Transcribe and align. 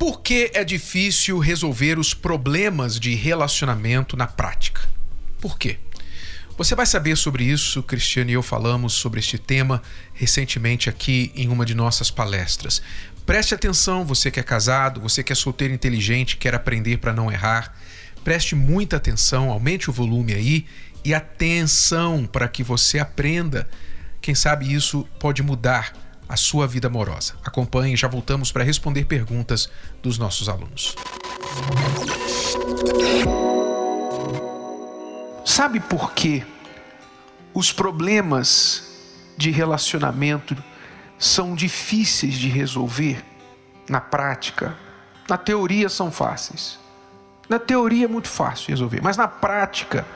Por 0.00 0.22
que 0.22 0.50
é 0.54 0.64
difícil 0.64 1.38
resolver 1.38 1.98
os 1.98 2.14
problemas 2.14 2.98
de 2.98 3.14
relacionamento 3.14 4.16
na 4.16 4.26
prática? 4.26 4.88
Por 5.38 5.58
quê? 5.58 5.76
Você 6.56 6.74
vai 6.74 6.86
saber 6.86 7.16
sobre 7.16 7.44
isso, 7.44 7.82
Cristiane 7.82 8.32
e 8.32 8.34
eu 8.34 8.42
falamos 8.42 8.94
sobre 8.94 9.20
este 9.20 9.36
tema 9.36 9.82
recentemente 10.14 10.88
aqui 10.88 11.30
em 11.34 11.48
uma 11.48 11.66
de 11.66 11.74
nossas 11.74 12.10
palestras. 12.10 12.80
Preste 13.26 13.54
atenção, 13.54 14.02
você 14.06 14.30
que 14.30 14.40
é 14.40 14.42
casado, 14.42 15.02
você 15.02 15.22
que 15.22 15.34
é 15.34 15.36
solteiro 15.36 15.74
inteligente, 15.74 16.38
quer 16.38 16.54
aprender 16.54 16.96
para 16.96 17.12
não 17.12 17.30
errar. 17.30 17.76
Preste 18.24 18.54
muita 18.54 18.96
atenção, 18.96 19.50
aumente 19.50 19.90
o 19.90 19.92
volume 19.92 20.32
aí 20.32 20.66
e 21.04 21.12
atenção 21.12 22.24
para 22.24 22.48
que 22.48 22.62
você 22.62 22.98
aprenda. 22.98 23.68
Quem 24.22 24.34
sabe 24.34 24.72
isso 24.72 25.06
pode 25.18 25.42
mudar 25.42 25.92
a 26.30 26.36
sua 26.36 26.64
vida 26.64 26.86
amorosa. 26.86 27.34
Acompanhe, 27.44 27.96
já 27.96 28.06
voltamos 28.06 28.52
para 28.52 28.62
responder 28.62 29.04
perguntas 29.04 29.68
dos 30.00 30.16
nossos 30.16 30.48
alunos. 30.48 30.94
Sabe 35.44 35.80
por 35.80 36.12
que 36.12 36.46
os 37.52 37.72
problemas 37.72 38.84
de 39.36 39.50
relacionamento 39.50 40.56
são 41.18 41.56
difíceis 41.56 42.34
de 42.34 42.48
resolver 42.48 43.24
na 43.88 44.00
prática? 44.00 44.76
Na 45.28 45.36
teoria 45.36 45.88
são 45.88 46.12
fáceis. 46.12 46.78
Na 47.48 47.58
teoria 47.58 48.04
é 48.04 48.08
muito 48.08 48.28
fácil 48.28 48.68
resolver, 48.68 49.00
mas 49.02 49.16
na 49.16 49.26
prática 49.26 50.06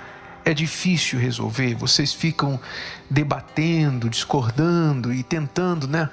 é 0.45 0.53
difícil 0.53 1.19
resolver, 1.19 1.75
vocês 1.75 2.13
ficam 2.13 2.61
debatendo, 3.09 4.11
discordando 4.11 5.13
e 5.13 5.23
tentando 5.23 5.89
né, 5.89 6.11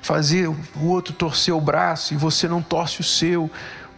fazer 0.00 0.48
o 0.48 0.86
outro 0.86 1.12
torcer 1.12 1.54
o 1.54 1.60
braço 1.60 2.14
e 2.14 2.16
você 2.16 2.48
não 2.48 2.62
torce 2.62 3.00
o 3.00 3.04
seu. 3.04 3.50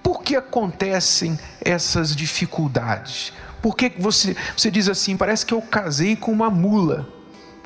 Por 0.02 0.22
que 0.22 0.36
acontecem 0.36 1.38
essas 1.60 2.14
dificuldades? 2.14 3.32
Por 3.62 3.76
que 3.76 3.92
você, 3.98 4.36
você 4.56 4.70
diz 4.70 4.88
assim, 4.88 5.16
parece 5.16 5.46
que 5.46 5.54
eu 5.54 5.62
casei 5.62 6.16
com 6.16 6.32
uma 6.32 6.50
mula 6.50 7.08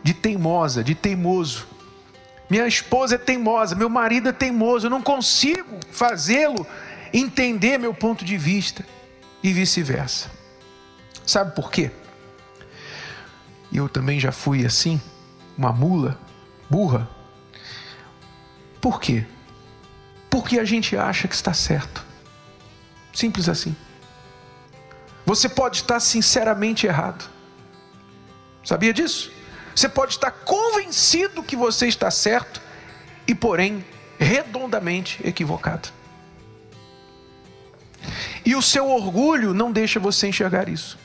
de 0.03 0.15
teimosa, 0.15 0.83
de 0.83 0.95
teimoso. 0.95 1.67
Minha 2.49 2.67
esposa 2.67 3.15
é 3.15 3.19
teimosa, 3.19 3.77
meu 3.77 3.89
marido 3.89 4.29
é 4.29 4.33
teimoso, 4.33 4.87
eu 4.87 4.91
não 4.91 5.03
consigo 5.03 5.79
fazê-lo 5.93 6.67
entender 7.13 7.79
meu 7.79 7.95
ponto 7.95 8.25
de 8.25 8.37
vista 8.37 8.85
e 9.43 9.53
vice-versa. 9.53 10.31
Sabe 11.25 11.55
por 11.55 11.71
quê? 11.71 11.91
E 13.71 13.77
eu 13.77 13.89
também 13.89 14.19
já 14.19 14.33
fui 14.33 14.65
assim, 14.67 15.01
uma 15.57 15.73
mula, 15.73 16.19
burra. 16.69 17.09
Por 18.81 19.01
quê? 19.01 19.25
Porque 20.29 20.59
a 20.59 20.65
gente 20.65 20.97
acha 20.97 21.29
que 21.29 21.35
está 21.35 21.53
certo. 21.53 22.05
Simples 23.13 23.49
assim. 23.49 23.77
Você 25.27 25.49
pode 25.49 25.79
estar 25.79 26.01
sinceramente 26.01 26.87
errado. 26.87 27.29
Sabia 28.65 28.93
disso? 28.93 29.31
Você 29.75 29.89
pode 29.89 30.15
estar 30.15 30.31
convencido 30.31 31.43
que 31.43 31.57
você 31.57 31.87
está 31.87 32.11
certo 32.11 32.61
e, 33.27 33.35
porém, 33.35 33.85
redondamente 34.19 35.21
equivocado. 35.27 35.89
E 38.45 38.55
o 38.55 38.63
seu 38.63 38.89
orgulho 38.89 39.55
não 39.55 39.71
deixa 39.71 40.01
você 40.01 40.29
enxergar 40.29 40.69
isso. 40.69 40.99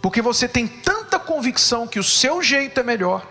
Porque 0.00 0.22
você 0.22 0.46
tem 0.46 0.66
tanta 0.66 0.95
convicção 1.26 1.86
que 1.86 1.98
o 1.98 2.04
seu 2.04 2.42
jeito 2.42 2.80
é 2.80 2.82
melhor, 2.82 3.26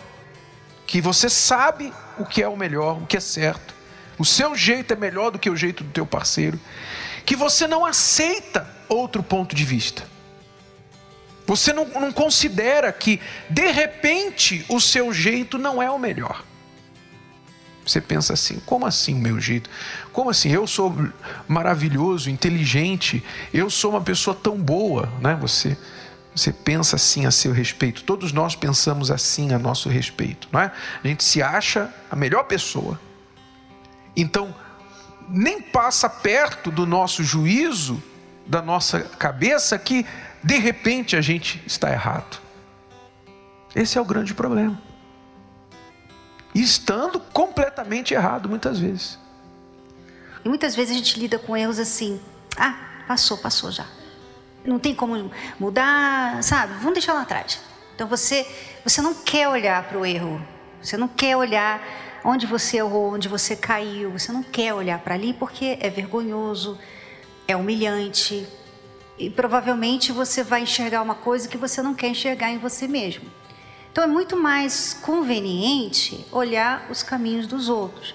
que 0.85 1.01
você 1.01 1.29
sabe 1.29 1.91
o 2.17 2.25
que 2.25 2.43
é 2.43 2.47
o 2.47 2.55
melhor, 2.55 3.01
o 3.01 3.07
que 3.07 3.17
é 3.17 3.19
certo. 3.19 3.73
O 4.17 4.25
seu 4.25 4.55
jeito 4.55 4.93
é 4.93 4.95
melhor 4.95 5.31
do 5.31 5.39
que 5.39 5.49
o 5.49 5.55
jeito 5.55 5.83
do 5.83 5.89
teu 5.89 6.05
parceiro, 6.05 6.59
que 7.25 7.35
você 7.35 7.67
não 7.67 7.85
aceita 7.85 8.69
outro 8.87 9.23
ponto 9.23 9.55
de 9.55 9.65
vista. 9.65 10.03
Você 11.47 11.73
não, 11.73 11.85
não 11.85 12.11
considera 12.11 12.91
que, 12.91 13.19
de 13.49 13.71
repente, 13.71 14.65
o 14.69 14.79
seu 14.79 15.13
jeito 15.13 15.57
não 15.57 15.81
é 15.81 15.89
o 15.89 15.99
melhor. 15.99 16.43
Você 17.85 18.01
pensa 18.01 18.33
assim: 18.33 18.59
como 18.65 18.85
assim 18.85 19.13
o 19.13 19.19
meu 19.19 19.39
jeito? 19.39 19.69
Como 20.11 20.29
assim? 20.29 20.49
Eu 20.49 20.65
sou 20.65 20.95
maravilhoso, 21.47 22.29
inteligente, 22.29 23.23
eu 23.53 23.69
sou 23.69 23.91
uma 23.91 24.01
pessoa 24.01 24.35
tão 24.35 24.57
boa, 24.57 25.11
né? 25.21 25.37
Você 25.39 25.77
você 26.35 26.51
pensa 26.51 26.97
assim 26.97 27.25
a 27.25 27.31
seu 27.31 27.53
respeito. 27.53 28.03
Todos 28.03 28.33
nós 28.33 28.55
pensamos 28.55 29.09
assim 29.09 29.53
a 29.53 29.57
nosso 29.57 29.87
respeito, 29.87 30.49
não 30.51 30.59
é? 30.59 30.71
A 31.01 31.07
gente 31.07 31.23
se 31.23 31.41
acha 31.41 31.93
a 32.11 32.15
melhor 32.15 32.43
pessoa. 32.43 32.99
Então, 34.15 34.53
nem 35.29 35.61
passa 35.61 36.09
perto 36.09 36.69
do 36.69 36.85
nosso 36.85 37.23
juízo, 37.23 38.03
da 38.45 38.61
nossa 38.61 38.99
cabeça, 38.99 39.79
que 39.79 40.05
de 40.43 40.57
repente 40.57 41.15
a 41.15 41.21
gente 41.21 41.63
está 41.65 41.89
errado. 41.89 42.41
Esse 43.73 43.97
é 43.97 44.01
o 44.01 44.05
grande 44.05 44.33
problema. 44.33 44.79
Estando 46.53 47.19
completamente 47.19 48.13
errado 48.13 48.49
muitas 48.49 48.77
vezes. 48.77 49.17
E 50.43 50.49
muitas 50.49 50.75
vezes 50.75 50.91
a 50.91 50.97
gente 50.97 51.17
lida 51.17 51.39
com 51.39 51.55
erros 51.55 51.79
assim: 51.79 52.21
ah, 52.57 52.77
passou, 53.07 53.37
passou 53.37 53.71
já 53.71 53.85
não 54.65 54.79
tem 54.79 54.95
como 54.95 55.31
mudar, 55.59 56.41
sabe? 56.43 56.73
Vamos 56.75 56.93
deixar 56.93 57.13
lá 57.13 57.21
atrás. 57.21 57.61
Então 57.93 58.07
você, 58.07 58.45
você 58.83 59.01
não 59.01 59.13
quer 59.13 59.47
olhar 59.47 59.83
para 59.87 59.97
o 59.97 60.05
erro, 60.05 60.41
você 60.81 60.97
não 60.97 61.07
quer 61.07 61.37
olhar 61.37 61.81
onde 62.23 62.45
você 62.45 62.77
errou, 62.77 63.13
onde 63.13 63.29
você 63.29 63.55
caiu, 63.55 64.11
você 64.11 64.31
não 64.31 64.43
quer 64.43 64.73
olhar 64.73 64.99
para 64.99 65.13
ali 65.13 65.33
porque 65.33 65.77
é 65.79 65.89
vergonhoso, 65.89 66.77
é 67.47 67.55
humilhante 67.55 68.45
e 69.17 69.29
provavelmente 69.29 70.11
você 70.11 70.43
vai 70.43 70.63
enxergar 70.63 71.01
uma 71.01 71.15
coisa 71.15 71.47
que 71.47 71.57
você 71.57 71.81
não 71.81 71.93
quer 71.93 72.07
enxergar 72.07 72.51
em 72.51 72.57
você 72.57 72.87
mesmo. 72.87 73.31
Então 73.91 74.03
é 74.03 74.07
muito 74.07 74.35
mais 74.35 74.93
conveniente 74.93 76.25
olhar 76.31 76.87
os 76.89 77.01
caminhos 77.01 77.47
dos 77.47 77.69
outros. 77.69 78.13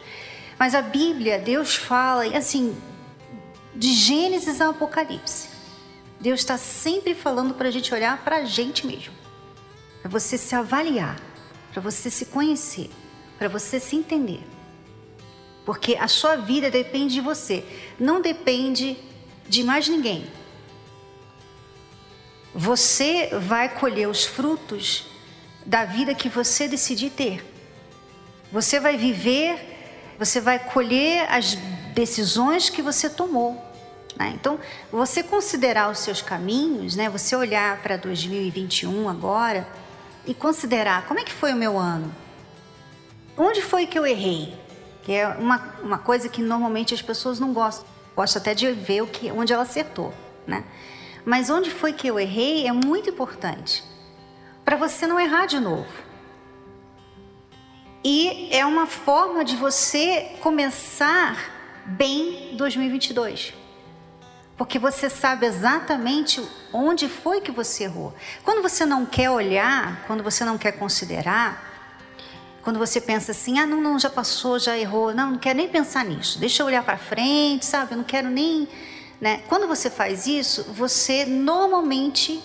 Mas 0.59 0.75
a 0.75 0.83
Bíblia, 0.83 1.39
Deus 1.39 1.75
fala 1.75 2.27
assim, 2.37 2.77
de 3.75 3.95
Gênesis 3.95 4.61
ao 4.61 4.73
Apocalipse. 4.73 5.49
Deus 6.21 6.41
está 6.41 6.59
sempre 6.59 7.15
falando 7.15 7.55
para 7.55 7.69
a 7.69 7.71
gente 7.71 7.95
olhar 7.95 8.23
para 8.23 8.37
a 8.37 8.45
gente 8.45 8.87
mesmo, 8.87 9.15
para 10.03 10.11
você 10.11 10.37
se 10.37 10.55
avaliar, 10.55 11.19
para 11.73 11.81
você 11.81 12.11
se 12.11 12.27
conhecer, 12.27 12.91
para 13.39 13.49
você 13.49 13.81
se 13.81 13.97
entender. 13.97 14.43
Porque 15.65 15.97
a 15.97 16.09
sua 16.09 16.37
vida 16.37 16.71
depende 16.71 17.15
de 17.15 17.21
você, 17.23 17.65
não 17.99 18.21
depende 18.21 18.99
de 19.49 19.65
mais 19.65 19.89
ninguém. 19.89 20.27
Você 22.55 23.31
vai 23.39 23.69
colher 23.69 24.09
os 24.09 24.25
frutos 24.25 25.07
da 25.65 25.85
vida 25.85 26.15
que 26.15 26.29
você 26.29 26.67
decidir 26.69 27.11
ter. 27.11 27.47
Você 28.53 28.81
vai 28.81 28.97
viver, 28.97 30.15
você 30.19 30.41
vai 30.41 30.59
colher 30.59 31.31
as 31.31 31.55
decisões 31.95 32.69
que 32.69 32.83
você 32.83 33.09
tomou. 33.09 33.70
Né? 34.21 34.33
Então, 34.35 34.61
você 34.93 35.23
considerar 35.23 35.91
os 35.91 36.01
seus 36.01 36.21
caminhos, 36.21 36.95
né? 36.95 37.09
você 37.09 37.35
olhar 37.35 37.81
para 37.81 37.97
2021 37.97 39.09
agora 39.09 39.67
e 40.27 40.35
considerar 40.35 41.07
como 41.07 41.19
é 41.19 41.25
que 41.25 41.33
foi 41.33 41.55
o 41.55 41.57
meu 41.57 41.79
ano? 41.79 42.15
Onde 43.35 43.63
foi 43.63 43.87
que 43.87 43.99
eu 43.99 44.07
errei? 44.07 44.55
Que 45.05 45.13
é 45.13 45.27
uma, 45.27 45.75
uma 45.83 45.97
coisa 45.97 46.29
que 46.29 46.43
normalmente 46.43 46.93
as 46.93 47.01
pessoas 47.01 47.41
não 47.41 47.55
gostam. 47.55 47.87
Gostam 48.15 48.43
até 48.43 48.53
de 48.55 48.71
ver 48.73 49.01
o 49.01 49.07
que, 49.07 49.33
onde 49.33 49.55
ela 49.55 49.63
acertou. 49.63 50.13
Né? 50.47 50.65
Mas 51.25 51.49
onde 51.49 51.71
foi 51.71 51.95
que 51.95 52.07
eu 52.07 52.21
errei 52.21 52.67
é 52.67 52.73
muito 52.73 53.09
importante 53.09 53.83
para 54.67 54.77
você 54.77 55.07
não 55.07 55.19
errar 55.19 55.47
de 55.47 55.59
novo. 55.59 55.89
E 58.05 58.51
é 58.53 58.67
uma 58.67 58.87
forma 58.87 59.43
de 59.47 59.57
você 59.57 60.37
começar 60.43 61.39
bem 61.87 62.55
2022 62.55 63.60
porque 64.61 64.79
você 64.79 65.09
sabe 65.09 65.47
exatamente 65.47 66.47
onde 66.71 67.09
foi 67.09 67.41
que 67.41 67.51
você 67.51 67.85
errou. 67.85 68.13
Quando 68.45 68.61
você 68.61 68.85
não 68.85 69.07
quer 69.07 69.31
olhar, 69.31 70.05
quando 70.07 70.23
você 70.23 70.45
não 70.45 70.59
quer 70.59 70.73
considerar, 70.73 71.65
quando 72.61 72.79
você 72.79 73.01
pensa 73.01 73.33
assim, 73.33 73.59
ah, 73.59 73.65
não, 73.65 73.81
não, 73.81 73.99
já 73.99 74.11
passou, 74.11 74.59
já 74.59 74.77
errou, 74.77 75.15
não, 75.15 75.31
não 75.31 75.39
quero 75.39 75.57
nem 75.57 75.67
pensar 75.67 76.05
nisso, 76.05 76.39
deixa 76.39 76.63
eu 76.63 76.67
olhar 76.67 76.85
para 76.85 76.99
frente, 76.99 77.65
sabe, 77.65 77.93
eu 77.93 77.97
não 77.97 78.05
quero 78.05 78.29
nem. 78.29 78.69
Né? 79.19 79.43
Quando 79.49 79.67
você 79.67 79.89
faz 79.89 80.27
isso, 80.27 80.65
você 80.75 81.25
normalmente 81.25 82.39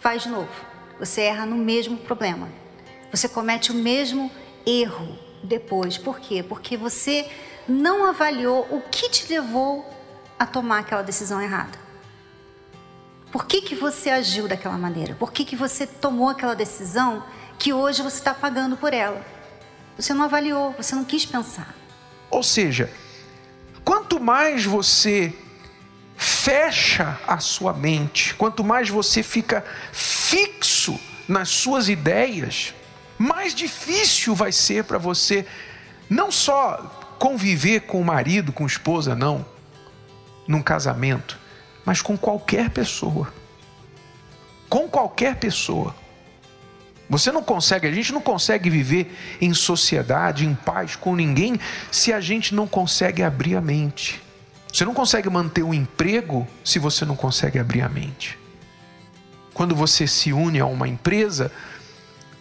faz 0.00 0.24
de 0.24 0.28
novo. 0.28 0.50
Você 0.98 1.20
erra 1.20 1.46
no 1.46 1.54
mesmo 1.54 1.98
problema. 1.98 2.48
Você 3.12 3.28
comete 3.28 3.70
o 3.70 3.76
mesmo 3.76 4.28
erro 4.66 5.16
depois. 5.44 5.96
Por 5.96 6.18
quê? 6.18 6.42
Porque 6.42 6.76
você 6.76 7.30
não 7.68 8.06
avaliou 8.06 8.66
o 8.72 8.82
que 8.90 9.08
te 9.08 9.32
levou 9.32 9.99
a 10.40 10.46
tomar 10.46 10.78
aquela 10.78 11.02
decisão 11.02 11.38
errada. 11.38 11.78
Por 13.30 13.44
que, 13.44 13.60
que 13.60 13.74
você 13.74 14.08
agiu 14.08 14.48
daquela 14.48 14.78
maneira? 14.78 15.14
Por 15.14 15.30
que, 15.30 15.44
que 15.44 15.54
você 15.54 15.86
tomou 15.86 16.30
aquela 16.30 16.54
decisão 16.54 17.22
que 17.58 17.74
hoje 17.74 18.00
você 18.00 18.16
está 18.16 18.32
pagando 18.32 18.74
por 18.74 18.94
ela? 18.94 19.22
Você 19.98 20.14
não 20.14 20.24
avaliou, 20.24 20.72
você 20.72 20.96
não 20.96 21.04
quis 21.04 21.26
pensar. 21.26 21.74
Ou 22.30 22.42
seja, 22.42 22.90
quanto 23.84 24.18
mais 24.18 24.64
você 24.64 25.34
fecha 26.16 27.20
a 27.28 27.38
sua 27.38 27.74
mente, 27.74 28.34
quanto 28.34 28.64
mais 28.64 28.88
você 28.88 29.22
fica 29.22 29.62
fixo 29.92 30.98
nas 31.28 31.50
suas 31.50 31.90
ideias, 31.90 32.74
mais 33.18 33.54
difícil 33.54 34.34
vai 34.34 34.52
ser 34.52 34.84
para 34.84 34.96
você 34.96 35.46
não 36.08 36.32
só 36.32 37.16
conviver 37.18 37.80
com 37.80 38.00
o 38.00 38.04
marido, 38.04 38.52
com 38.54 38.64
a 38.64 38.66
esposa, 38.66 39.14
não, 39.14 39.44
num 40.46 40.62
casamento, 40.62 41.38
mas 41.84 42.02
com 42.02 42.16
qualquer 42.16 42.70
pessoa. 42.70 43.32
Com 44.68 44.88
qualquer 44.88 45.36
pessoa. 45.36 45.94
Você 47.08 47.32
não 47.32 47.42
consegue, 47.42 47.88
a 47.88 47.92
gente 47.92 48.12
não 48.12 48.20
consegue 48.20 48.70
viver 48.70 49.16
em 49.40 49.52
sociedade, 49.52 50.46
em 50.46 50.54
paz 50.54 50.94
com 50.94 51.16
ninguém, 51.16 51.58
se 51.90 52.12
a 52.12 52.20
gente 52.20 52.54
não 52.54 52.68
consegue 52.68 53.22
abrir 53.22 53.56
a 53.56 53.60
mente. 53.60 54.22
Você 54.72 54.84
não 54.84 54.94
consegue 54.94 55.28
manter 55.28 55.64
um 55.64 55.74
emprego 55.74 56.46
se 56.64 56.78
você 56.78 57.04
não 57.04 57.16
consegue 57.16 57.58
abrir 57.58 57.82
a 57.82 57.88
mente. 57.88 58.38
Quando 59.52 59.74
você 59.74 60.06
se 60.06 60.32
une 60.32 60.60
a 60.60 60.66
uma 60.66 60.86
empresa, 60.86 61.50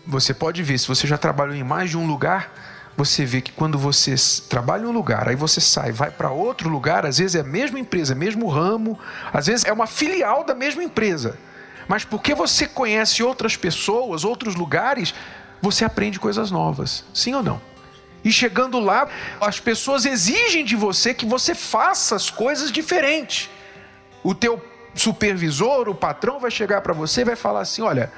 você 0.05 0.33
pode 0.33 0.61
ver, 0.61 0.77
se 0.77 0.87
você 0.87 1.07
já 1.07 1.17
trabalhou 1.17 1.55
em 1.55 1.63
mais 1.63 1.89
de 1.89 1.97
um 1.97 2.05
lugar, 2.05 2.68
você 2.95 3.25
vê 3.25 3.41
que 3.41 3.51
quando 3.51 3.77
você 3.77 4.15
trabalha 4.49 4.83
em 4.83 4.87
um 4.87 4.91
lugar, 4.91 5.29
aí 5.29 5.35
você 5.35 5.61
sai, 5.61 5.91
vai 5.91 6.11
para 6.11 6.31
outro 6.31 6.69
lugar, 6.69 7.05
às 7.05 7.17
vezes 7.17 7.35
é 7.35 7.39
a 7.39 7.43
mesma 7.43 7.79
empresa, 7.79 8.13
mesmo 8.13 8.47
ramo, 8.47 8.99
às 9.31 9.47
vezes 9.47 9.65
é 9.65 9.71
uma 9.71 9.87
filial 9.87 10.43
da 10.43 10.53
mesma 10.53 10.83
empresa. 10.83 11.37
Mas 11.87 12.03
porque 12.03 12.35
você 12.35 12.67
conhece 12.67 13.23
outras 13.23 13.57
pessoas, 13.57 14.23
outros 14.23 14.55
lugares, 14.55 15.13
você 15.61 15.83
aprende 15.83 16.19
coisas 16.19 16.51
novas. 16.51 17.03
Sim 17.13 17.33
ou 17.33 17.41
não? 17.41 17.61
E 18.23 18.31
chegando 18.31 18.79
lá, 18.79 19.07
as 19.39 19.59
pessoas 19.59 20.05
exigem 20.05 20.65
de 20.65 20.75
você 20.75 21.13
que 21.13 21.25
você 21.25 21.55
faça 21.55 22.15
as 22.15 22.29
coisas 22.29 22.71
diferentes. 22.71 23.49
O 24.21 24.35
teu 24.35 24.61
supervisor, 24.93 25.87
o 25.87 25.95
patrão 25.95 26.39
vai 26.39 26.51
chegar 26.51 26.81
para 26.81 26.93
você 26.93 27.21
e 27.21 27.25
vai 27.25 27.35
falar 27.35 27.61
assim: 27.61 27.81
"Olha, 27.81 28.11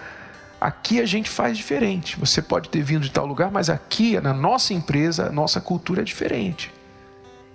Aqui 0.61 1.01
a 1.01 1.07
gente 1.07 1.27
faz 1.27 1.57
diferente. 1.57 2.19
Você 2.19 2.39
pode 2.39 2.69
ter 2.69 2.83
vindo 2.83 3.01
de 3.01 3.09
tal 3.09 3.25
lugar, 3.25 3.49
mas 3.49 3.67
aqui, 3.67 4.19
na 4.21 4.31
nossa 4.31 4.75
empresa, 4.75 5.25
a 5.25 5.31
nossa 5.31 5.59
cultura 5.59 6.01
é 6.01 6.03
diferente. 6.03 6.71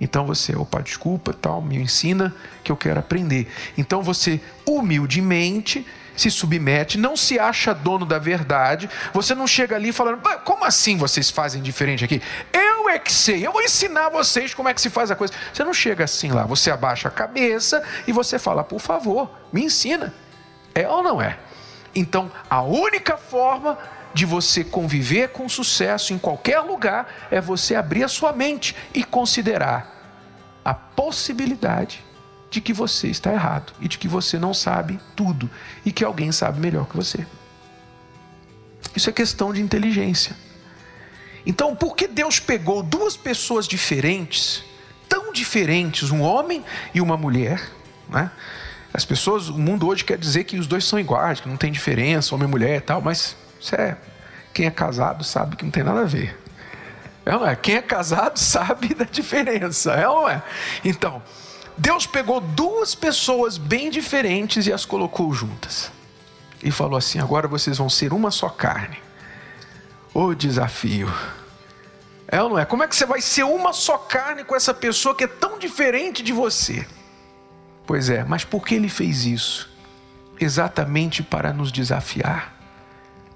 Então 0.01 0.27
você, 0.27 0.57
opa, 0.57 0.83
desculpa, 0.83 1.33
tal, 1.33 1.63
me 1.63 1.77
ensina 1.77 2.35
que 2.65 2.73
eu 2.73 2.77
quero 2.77 2.99
aprender. 2.99 3.47
Então 3.79 4.03
você 4.03 4.41
humildemente 4.67 5.87
se 6.17 6.31
submete, 6.31 6.99
não 6.99 7.17
se 7.17 7.39
acha 7.39 7.73
dono 7.73 8.05
da 8.05 8.19
verdade. 8.19 8.91
Você 9.13 9.37
não 9.37 9.47
chega 9.47 9.77
ali 9.77 9.93
falando, 9.93 10.21
como 10.45 10.65
assim 10.65 10.97
vocês 10.97 11.31
fazem 11.31 11.63
diferente 11.63 12.05
aqui? 12.05 12.21
Eu 12.53 12.89
é 12.89 12.99
que 12.99 13.13
sei, 13.13 13.47
eu 13.47 13.53
vou 13.53 13.63
ensinar 13.63 14.09
vocês 14.09 14.53
como 14.53 14.69
é 14.69 14.75
que 14.75 14.81
se 14.81 14.91
faz 14.91 15.13
a 15.13 15.17
coisa. 15.17 15.33
Você 15.53 15.63
não 15.63 15.73
chega 15.73 16.03
assim 16.03 16.31
lá, 16.31 16.45
você 16.45 16.73
abaixa 16.73 17.07
a 17.07 17.11
cabeça 17.11 17.83
e 18.07 18.13
você 18.13 18.39
fala, 18.39 18.65
por 18.65 18.81
favor, 18.81 19.31
me 19.53 19.65
ensina. 19.65 20.13
É 20.75 20.89
ou 20.89 21.03
não 21.03 21.23
é? 21.23 21.39
Então, 21.97 22.31
a 22.51 22.61
única 22.61 23.17
forma 23.17 23.79
de 24.13 24.27
você 24.27 24.63
conviver 24.63 25.31
com 25.31 25.49
sucesso 25.49 26.13
em 26.13 26.19
qualquer 26.19 26.61
lugar 26.61 27.27
é 27.31 27.41
você 27.41 27.75
abrir 27.75 28.05
a 28.05 28.09
sua 28.09 28.33
mente 28.33 28.77
e 28.95 29.03
considerar 29.03 29.95
a 30.63 30.75
possibilidade 30.75 32.05
de 32.51 32.61
que 32.61 32.73
você 32.73 33.09
está 33.09 33.33
errado 33.33 33.73
e 33.81 33.89
de 33.89 33.99
que 33.99 34.07
você 34.07 34.39
não 34.39 34.53
sabe 34.53 35.01
tudo 35.15 35.51
e 35.85 35.91
que 35.91 36.05
alguém 36.05 36.31
sabe 36.33 36.61
melhor 36.61 36.87
que 36.87 36.97
você. 36.97 37.27
Isso 38.95 39.09
é 39.09 39.13
questão 39.13 39.53
de 39.53 39.63
inteligência. 39.63 40.37
Então, 41.47 41.75
por 41.75 41.97
que 41.97 42.07
Deus 42.07 42.39
pegou 42.39 42.83
duas 42.83 43.17
pessoas 43.17 43.67
diferentes, 43.67 44.65
tão 45.09 45.33
diferentes, 45.33 46.11
um 46.11 46.21
homem 46.21 46.65
e 46.93 47.01
uma 47.01 47.17
mulher, 47.17 47.71
né? 48.09 48.31
As 48.97 49.05
pessoas, 49.05 49.51
o 49.51 49.59
mundo 49.59 49.87
hoje 49.87 50.03
quer 50.03 50.17
dizer 50.17 50.45
que 50.45 50.59
os 50.59 50.67
dois 50.67 50.83
são 50.83 50.99
iguais, 50.99 51.39
que 51.39 51.47
não 51.47 51.59
tem 51.59 51.71
diferença, 51.71 52.35
homem 52.35 52.49
e 52.49 52.51
mulher 52.51 52.79
e 52.79 52.81
tal, 52.81 53.03
mas 53.03 53.37
isso 53.61 53.75
é, 53.75 53.95
quem 54.55 54.65
é 54.65 54.71
casado 54.71 55.23
sabe 55.23 55.55
que 55.55 55.65
não 55.67 55.71
tem 55.71 55.83
nada 55.83 56.01
a 56.01 56.05
ver. 56.05 56.35
É 57.27 57.31
não 57.33 57.47
é? 57.47 57.55
Quem 57.55 57.75
é 57.75 57.83
casado 57.83 58.39
sabe 58.41 58.95
da 58.95 59.05
diferença, 59.05 59.93
é 59.93 60.09
ou 60.09 60.23
não 60.23 60.29
é? 60.31 60.43
Então, 60.83 61.23
Deus 61.77 62.07
pegou 62.07 62.41
duas 62.41 62.95
pessoas 62.95 63.59
bem 63.59 63.91
diferentes 63.91 64.67
e 64.67 64.73
as 64.73 64.87
colocou 64.87 65.31
juntas. 65.31 65.93
E 66.63 66.71
falou 66.71 66.97
assim: 66.97 67.19
agora 67.19 67.47
vocês 67.47 67.77
vão 67.77 67.91
ser 67.91 68.15
uma 68.15 68.31
só 68.31 68.49
carne. 68.49 68.97
O 70.15 70.35
desafio. 70.35 71.13
É 72.27 72.43
ou 72.43 72.49
não 72.49 72.59
é? 72.59 72.65
Como 72.65 72.83
é 72.83 72.89
que 72.89 72.97
você 72.97 73.05
vai 73.05 73.21
ser 73.21 73.43
uma 73.43 73.75
só 73.75 73.99
carne 73.99 74.43
com 74.43 74.57
essa 74.57 74.73
pessoa 74.73 75.15
que 75.15 75.25
é 75.25 75.29
tão 75.29 75.59
diferente 75.59 76.23
de 76.23 76.33
você? 76.33 76.87
Pois 77.87 78.11
é, 78.11 78.25
mas 78.25 78.45
por 78.45 78.67
que 78.67 78.75
ele 78.75 78.89
fez 78.89 79.25
isso? 79.25 79.71
Exatamente 80.41 81.23
para 81.23 81.53
nos 81.53 81.71
desafiar. 81.71 82.55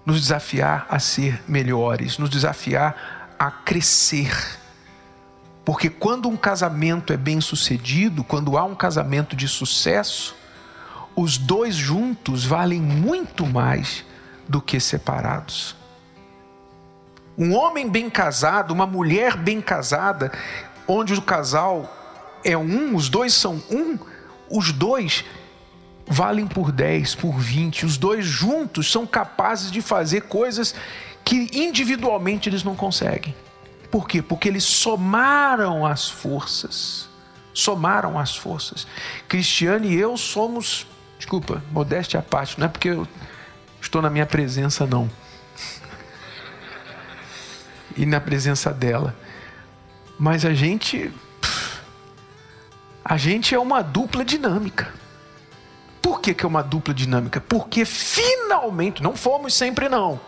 Nos 0.04 0.20
desafiar 0.20 0.86
a 0.88 0.98
ser 0.98 1.40
melhores, 1.46 2.18
nos 2.18 2.28
desafiar 2.28 3.36
a 3.38 3.50
crescer. 3.50 4.58
Porque 5.64 5.88
quando 5.88 6.28
um 6.28 6.36
casamento 6.36 7.12
é 7.12 7.16
bem 7.16 7.40
sucedido, 7.40 8.24
quando 8.24 8.58
há 8.58 8.64
um 8.64 8.74
casamento 8.74 9.36
de 9.36 9.46
sucesso, 9.46 10.34
os 11.14 11.38
dois 11.38 11.74
juntos 11.74 12.44
valem 12.44 12.80
muito 12.80 13.46
mais 13.46 14.04
do 14.48 14.60
que 14.60 14.80
separados. 14.80 15.76
Um 17.38 17.54
homem 17.54 17.88
bem 17.88 18.10
casado, 18.10 18.72
uma 18.72 18.86
mulher 18.86 19.36
bem 19.36 19.60
casada, 19.60 20.32
onde 20.88 21.14
o 21.14 21.22
casal 21.22 21.96
é 22.44 22.56
um, 22.56 22.96
os 22.96 23.08
dois 23.08 23.32
são 23.32 23.62
um, 23.70 23.98
os 24.50 24.72
dois 24.72 25.24
valem 26.06 26.46
por 26.46 26.72
10, 26.72 27.14
por 27.14 27.38
20, 27.38 27.86
os 27.86 27.96
dois 27.96 28.26
juntos 28.26 28.90
são 28.90 29.06
capazes 29.06 29.70
de 29.70 29.80
fazer 29.80 30.22
coisas 30.22 30.74
que 31.24 31.48
individualmente 31.52 32.48
eles 32.48 32.64
não 32.64 32.74
conseguem. 32.74 33.34
Por 33.90 34.08
quê? 34.08 34.20
Porque 34.20 34.48
eles 34.48 34.64
somaram 34.64 35.86
as 35.86 36.08
forças. 36.08 37.08
Somaram 37.54 38.18
as 38.18 38.36
forças. 38.36 38.86
Cristiane 39.28 39.88
e 39.88 39.94
eu 39.94 40.16
somos, 40.16 40.86
desculpa, 41.16 41.62
modéstia 41.70 42.18
à 42.18 42.22
parte, 42.22 42.58
não 42.58 42.66
é 42.66 42.68
porque 42.68 42.88
eu 42.88 43.06
estou 43.80 44.02
na 44.02 44.10
minha 44.10 44.26
presença, 44.26 44.86
não. 44.86 45.08
E 47.96 48.04
na 48.04 48.20
presença 48.20 48.72
dela. 48.72 49.14
Mas 50.18 50.44
a 50.44 50.54
gente 50.54 51.12
a 53.10 53.16
gente 53.16 53.56
é 53.56 53.58
uma 53.58 53.82
dupla 53.82 54.24
dinâmica. 54.24 54.94
Por 56.00 56.20
que, 56.20 56.32
que 56.32 56.44
é 56.44 56.48
uma 56.48 56.62
dupla 56.62 56.94
dinâmica? 56.94 57.40
Porque 57.40 57.84
finalmente, 57.84 59.02
não 59.02 59.16
fomos 59.16 59.52
sempre 59.52 59.88
não. 59.88 60.20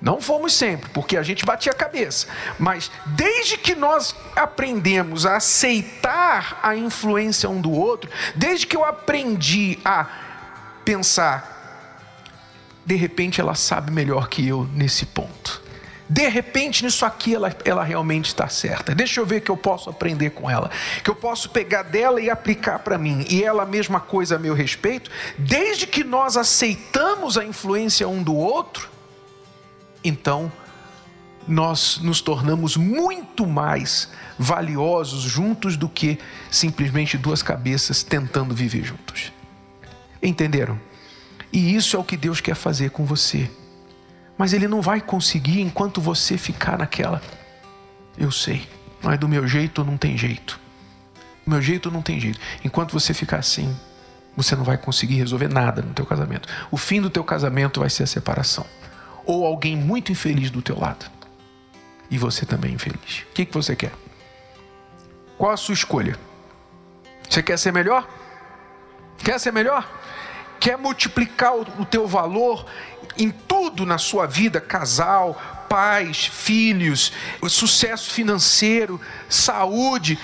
Não 0.00 0.18
fomos 0.18 0.54
sempre, 0.54 0.88
porque 0.88 1.18
a 1.18 1.22
gente 1.22 1.44
batia 1.44 1.70
a 1.70 1.74
cabeça. 1.74 2.26
Mas 2.58 2.90
desde 3.08 3.58
que 3.58 3.74
nós 3.74 4.16
aprendemos 4.34 5.26
a 5.26 5.36
aceitar 5.36 6.58
a 6.62 6.74
influência 6.74 7.46
um 7.50 7.60
do 7.60 7.72
outro, 7.72 8.10
desde 8.34 8.66
que 8.66 8.74
eu 8.74 8.86
aprendi 8.86 9.78
a 9.84 10.06
pensar, 10.86 12.80
de 12.86 12.94
repente 12.94 13.38
ela 13.38 13.54
sabe 13.54 13.90
melhor 13.90 14.30
que 14.30 14.48
eu 14.48 14.66
nesse 14.72 15.04
ponto 15.04 15.67
de 16.08 16.26
repente 16.28 16.84
nisso 16.84 17.04
aqui 17.04 17.34
ela, 17.34 17.54
ela 17.64 17.84
realmente 17.84 18.26
está 18.26 18.48
certa. 18.48 18.94
Deixa 18.94 19.20
eu 19.20 19.26
ver 19.26 19.42
que 19.42 19.50
eu 19.50 19.56
posso 19.56 19.90
aprender 19.90 20.30
com 20.30 20.48
ela, 20.48 20.70
que 21.04 21.10
eu 21.10 21.14
posso 21.14 21.50
pegar 21.50 21.82
dela 21.82 22.20
e 22.20 22.30
aplicar 22.30 22.78
para 22.78 22.96
mim, 22.96 23.26
e 23.28 23.44
ela 23.44 23.66
mesma 23.66 24.00
coisa 24.00 24.36
a 24.36 24.38
meu 24.38 24.54
respeito. 24.54 25.10
Desde 25.36 25.86
que 25.86 26.02
nós 26.02 26.36
aceitamos 26.36 27.36
a 27.36 27.44
influência 27.44 28.08
um 28.08 28.22
do 28.22 28.34
outro, 28.34 28.88
então 30.02 30.50
nós 31.46 31.98
nos 32.02 32.20
tornamos 32.20 32.76
muito 32.76 33.46
mais 33.46 34.10
valiosos 34.38 35.22
juntos 35.22 35.76
do 35.76 35.88
que 35.88 36.18
simplesmente 36.50 37.16
duas 37.18 37.42
cabeças 37.42 38.02
tentando 38.02 38.54
viver 38.54 38.84
juntos. 38.84 39.32
Entenderam? 40.22 40.78
E 41.52 41.74
isso 41.74 41.96
é 41.96 41.98
o 41.98 42.04
que 42.04 42.16
Deus 42.16 42.40
quer 42.40 42.54
fazer 42.54 42.90
com 42.90 43.04
você. 43.04 43.50
Mas 44.38 44.52
ele 44.52 44.68
não 44.68 44.80
vai 44.80 45.00
conseguir 45.00 45.60
enquanto 45.60 46.00
você 46.00 46.38
ficar 46.38 46.78
naquela. 46.78 47.20
Eu 48.16 48.30
sei, 48.30 48.68
mas 49.02 49.18
do 49.18 49.28
meu 49.28 49.46
jeito 49.46 49.84
não 49.84 49.96
tem 49.96 50.16
jeito. 50.16 50.58
Do 51.44 51.50
meu 51.50 51.60
jeito 51.60 51.90
não 51.90 52.00
tem 52.00 52.20
jeito. 52.20 52.38
Enquanto 52.64 52.92
você 52.92 53.12
ficar 53.12 53.38
assim, 53.38 53.76
você 54.36 54.54
não 54.54 54.62
vai 54.62 54.78
conseguir 54.78 55.16
resolver 55.16 55.48
nada 55.48 55.82
no 55.82 55.92
teu 55.92 56.06
casamento. 56.06 56.48
O 56.70 56.76
fim 56.76 57.00
do 57.00 57.10
teu 57.10 57.24
casamento 57.24 57.80
vai 57.80 57.90
ser 57.90 58.04
a 58.04 58.06
separação. 58.06 58.64
Ou 59.26 59.44
alguém 59.44 59.76
muito 59.76 60.12
infeliz 60.12 60.50
do 60.50 60.62
teu 60.62 60.78
lado. 60.78 61.10
E 62.08 62.16
você 62.16 62.46
também 62.46 62.74
infeliz. 62.74 63.24
O 63.30 63.34
que, 63.34 63.44
que 63.44 63.52
você 63.52 63.74
quer? 63.74 63.92
Qual 65.36 65.50
a 65.50 65.56
sua 65.56 65.74
escolha? 65.74 66.16
Você 67.28 67.42
quer 67.42 67.58
ser 67.58 67.72
melhor? 67.72 68.08
Quer 69.18 69.38
ser 69.38 69.52
melhor? 69.52 69.86
Quer 70.68 70.76
multiplicar 70.76 71.54
o 71.54 71.86
teu 71.86 72.06
valor 72.06 72.66
em 73.16 73.30
tudo 73.30 73.86
na 73.86 73.96
sua 73.96 74.26
vida, 74.26 74.60
casal, 74.60 75.34
pais, 75.66 76.26
filhos, 76.26 77.10
sucesso 77.48 78.10
financeiro, 78.10 79.00
saúde, 79.30 80.18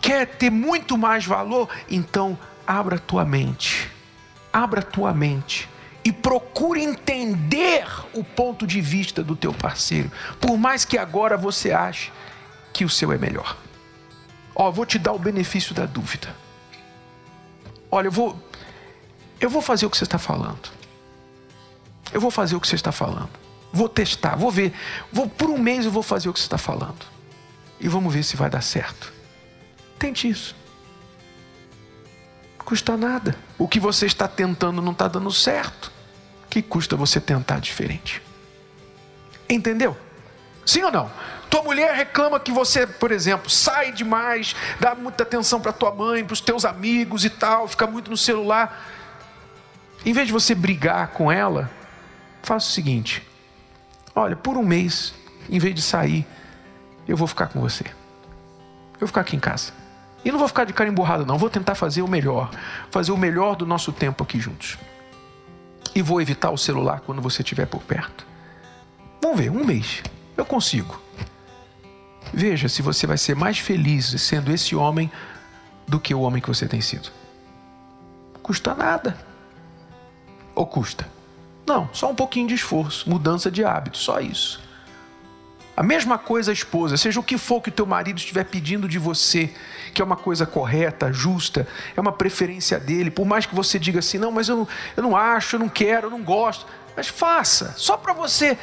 quer 0.00 0.26
ter 0.26 0.48
muito 0.48 0.96
mais 0.96 1.26
valor, 1.26 1.68
então 1.86 2.38
abra 2.66 2.98
tua 2.98 3.26
mente. 3.26 3.90
Abra 4.50 4.80
tua 4.80 5.12
mente 5.12 5.68
e 6.02 6.10
procure 6.10 6.82
entender 6.82 7.86
o 8.14 8.24
ponto 8.24 8.66
de 8.66 8.80
vista 8.80 9.22
do 9.22 9.36
teu 9.36 9.52
parceiro, 9.52 10.10
por 10.40 10.56
mais 10.56 10.86
que 10.86 10.96
agora 10.96 11.36
você 11.36 11.72
ache 11.72 12.10
que 12.72 12.86
o 12.86 12.88
seu 12.88 13.12
é 13.12 13.18
melhor. 13.18 13.54
Ó, 14.54 14.70
vou 14.70 14.86
te 14.86 14.98
dar 14.98 15.12
o 15.12 15.18
benefício 15.18 15.74
da 15.74 15.84
dúvida. 15.84 16.34
Olha, 17.90 18.06
eu 18.06 18.12
vou 18.12 18.42
eu 19.44 19.50
vou 19.50 19.60
fazer 19.60 19.84
o 19.84 19.90
que 19.90 19.96
você 19.98 20.04
está 20.04 20.16
falando. 20.16 20.70
Eu 22.10 22.20
vou 22.20 22.30
fazer 22.30 22.56
o 22.56 22.60
que 22.60 22.66
você 22.66 22.76
está 22.76 22.90
falando. 22.90 23.28
Vou 23.70 23.90
testar, 23.90 24.36
vou 24.36 24.50
ver. 24.50 24.72
Vou 25.12 25.28
por 25.28 25.50
um 25.50 25.58
mês 25.58 25.84
eu 25.84 25.90
vou 25.90 26.02
fazer 26.02 26.30
o 26.30 26.32
que 26.32 26.40
você 26.40 26.46
está 26.46 26.56
falando. 26.56 27.04
E 27.78 27.86
vamos 27.86 28.14
ver 28.14 28.22
se 28.22 28.36
vai 28.36 28.48
dar 28.48 28.62
certo. 28.62 29.12
Tente 29.98 30.28
isso. 30.28 30.56
Custa 32.58 32.96
nada. 32.96 33.36
O 33.58 33.68
que 33.68 33.78
você 33.78 34.06
está 34.06 34.26
tentando 34.26 34.80
não 34.80 34.92
está 34.92 35.08
dando 35.08 35.30
certo. 35.30 35.92
Que 36.48 36.62
custa 36.62 36.96
você 36.96 37.20
tentar 37.20 37.58
diferente? 37.60 38.22
Entendeu? 39.46 39.94
Sim 40.64 40.84
ou 40.84 40.90
não? 40.90 41.10
Tua 41.50 41.62
mulher 41.62 41.94
reclama 41.94 42.40
que 42.40 42.50
você, 42.50 42.86
por 42.86 43.12
exemplo, 43.12 43.50
sai 43.50 43.92
demais, 43.92 44.56
dá 44.80 44.94
muita 44.94 45.22
atenção 45.22 45.60
para 45.60 45.72
tua 45.72 45.94
mãe, 45.94 46.24
para 46.24 46.32
os 46.32 46.40
teus 46.40 46.64
amigos 46.64 47.26
e 47.26 47.30
tal, 47.30 47.68
fica 47.68 47.86
muito 47.86 48.10
no 48.10 48.16
celular. 48.16 49.03
Em 50.04 50.12
vez 50.12 50.26
de 50.26 50.32
você 50.32 50.54
brigar 50.54 51.08
com 51.08 51.30
ela, 51.30 51.70
faça 52.42 52.68
o 52.68 52.72
seguinte: 52.72 53.26
olha, 54.14 54.36
por 54.36 54.56
um 54.56 54.62
mês, 54.62 55.14
em 55.48 55.58
vez 55.58 55.74
de 55.74 55.82
sair, 55.82 56.26
eu 57.08 57.16
vou 57.16 57.26
ficar 57.26 57.46
com 57.46 57.60
você. 57.60 57.84
Eu 58.94 59.00
vou 59.00 59.08
ficar 59.08 59.22
aqui 59.22 59.36
em 59.36 59.40
casa. 59.40 59.72
E 60.24 60.30
não 60.30 60.38
vou 60.38 60.48
ficar 60.48 60.64
de 60.64 60.72
cara 60.72 60.88
emburrado, 60.88 61.26
não. 61.26 61.36
Vou 61.36 61.50
tentar 61.50 61.74
fazer 61.74 62.00
o 62.00 62.08
melhor. 62.08 62.50
Fazer 62.90 63.12
o 63.12 63.16
melhor 63.16 63.56
do 63.56 63.66
nosso 63.66 63.92
tempo 63.92 64.22
aqui 64.22 64.40
juntos. 64.40 64.78
E 65.94 66.00
vou 66.00 66.20
evitar 66.20 66.50
o 66.50 66.56
celular 66.56 67.00
quando 67.00 67.20
você 67.20 67.42
estiver 67.42 67.66
por 67.66 67.82
perto. 67.82 68.26
Vamos 69.20 69.38
ver, 69.38 69.50
um 69.50 69.64
mês. 69.64 70.02
Eu 70.36 70.46
consigo. 70.46 70.98
Veja 72.32 72.68
se 72.68 72.82
você 72.82 73.06
vai 73.06 73.18
ser 73.18 73.36
mais 73.36 73.58
feliz 73.58 74.06
sendo 74.20 74.50
esse 74.50 74.74
homem 74.74 75.10
do 75.86 76.00
que 76.00 76.14
o 76.14 76.20
homem 76.20 76.40
que 76.40 76.48
você 76.48 76.66
tem 76.66 76.80
sido. 76.80 77.10
Custa 78.42 78.74
nada. 78.74 79.16
Ou 80.54 80.66
custa? 80.66 81.08
Não, 81.66 81.88
só 81.92 82.10
um 82.10 82.14
pouquinho 82.14 82.48
de 82.48 82.54
esforço, 82.54 83.08
mudança 83.08 83.50
de 83.50 83.64
hábito, 83.64 83.98
só 83.98 84.20
isso. 84.20 84.62
A 85.76 85.82
mesma 85.82 86.18
coisa 86.18 86.52
a 86.52 86.54
esposa, 86.54 86.96
seja 86.96 87.18
o 87.18 87.22
que 87.22 87.36
for 87.36 87.60
que 87.60 87.68
o 87.68 87.72
teu 87.72 87.86
marido 87.86 88.18
estiver 88.18 88.44
pedindo 88.44 88.86
de 88.86 88.98
você, 88.98 89.52
que 89.92 90.00
é 90.00 90.04
uma 90.04 90.16
coisa 90.16 90.46
correta, 90.46 91.12
justa, 91.12 91.66
é 91.96 92.00
uma 92.00 92.12
preferência 92.12 92.78
dele, 92.78 93.10
por 93.10 93.26
mais 93.26 93.44
que 93.44 93.54
você 93.54 93.78
diga 93.78 93.98
assim, 93.98 94.18
não, 94.18 94.30
mas 94.30 94.48
eu, 94.48 94.68
eu 94.96 95.02
não 95.02 95.16
acho, 95.16 95.56
eu 95.56 95.60
não 95.60 95.68
quero, 95.68 96.06
eu 96.06 96.10
não 96.10 96.22
gosto, 96.22 96.66
mas 96.96 97.08
faça, 97.08 97.74
só 97.76 97.96
para 97.96 98.12
você 98.12 98.56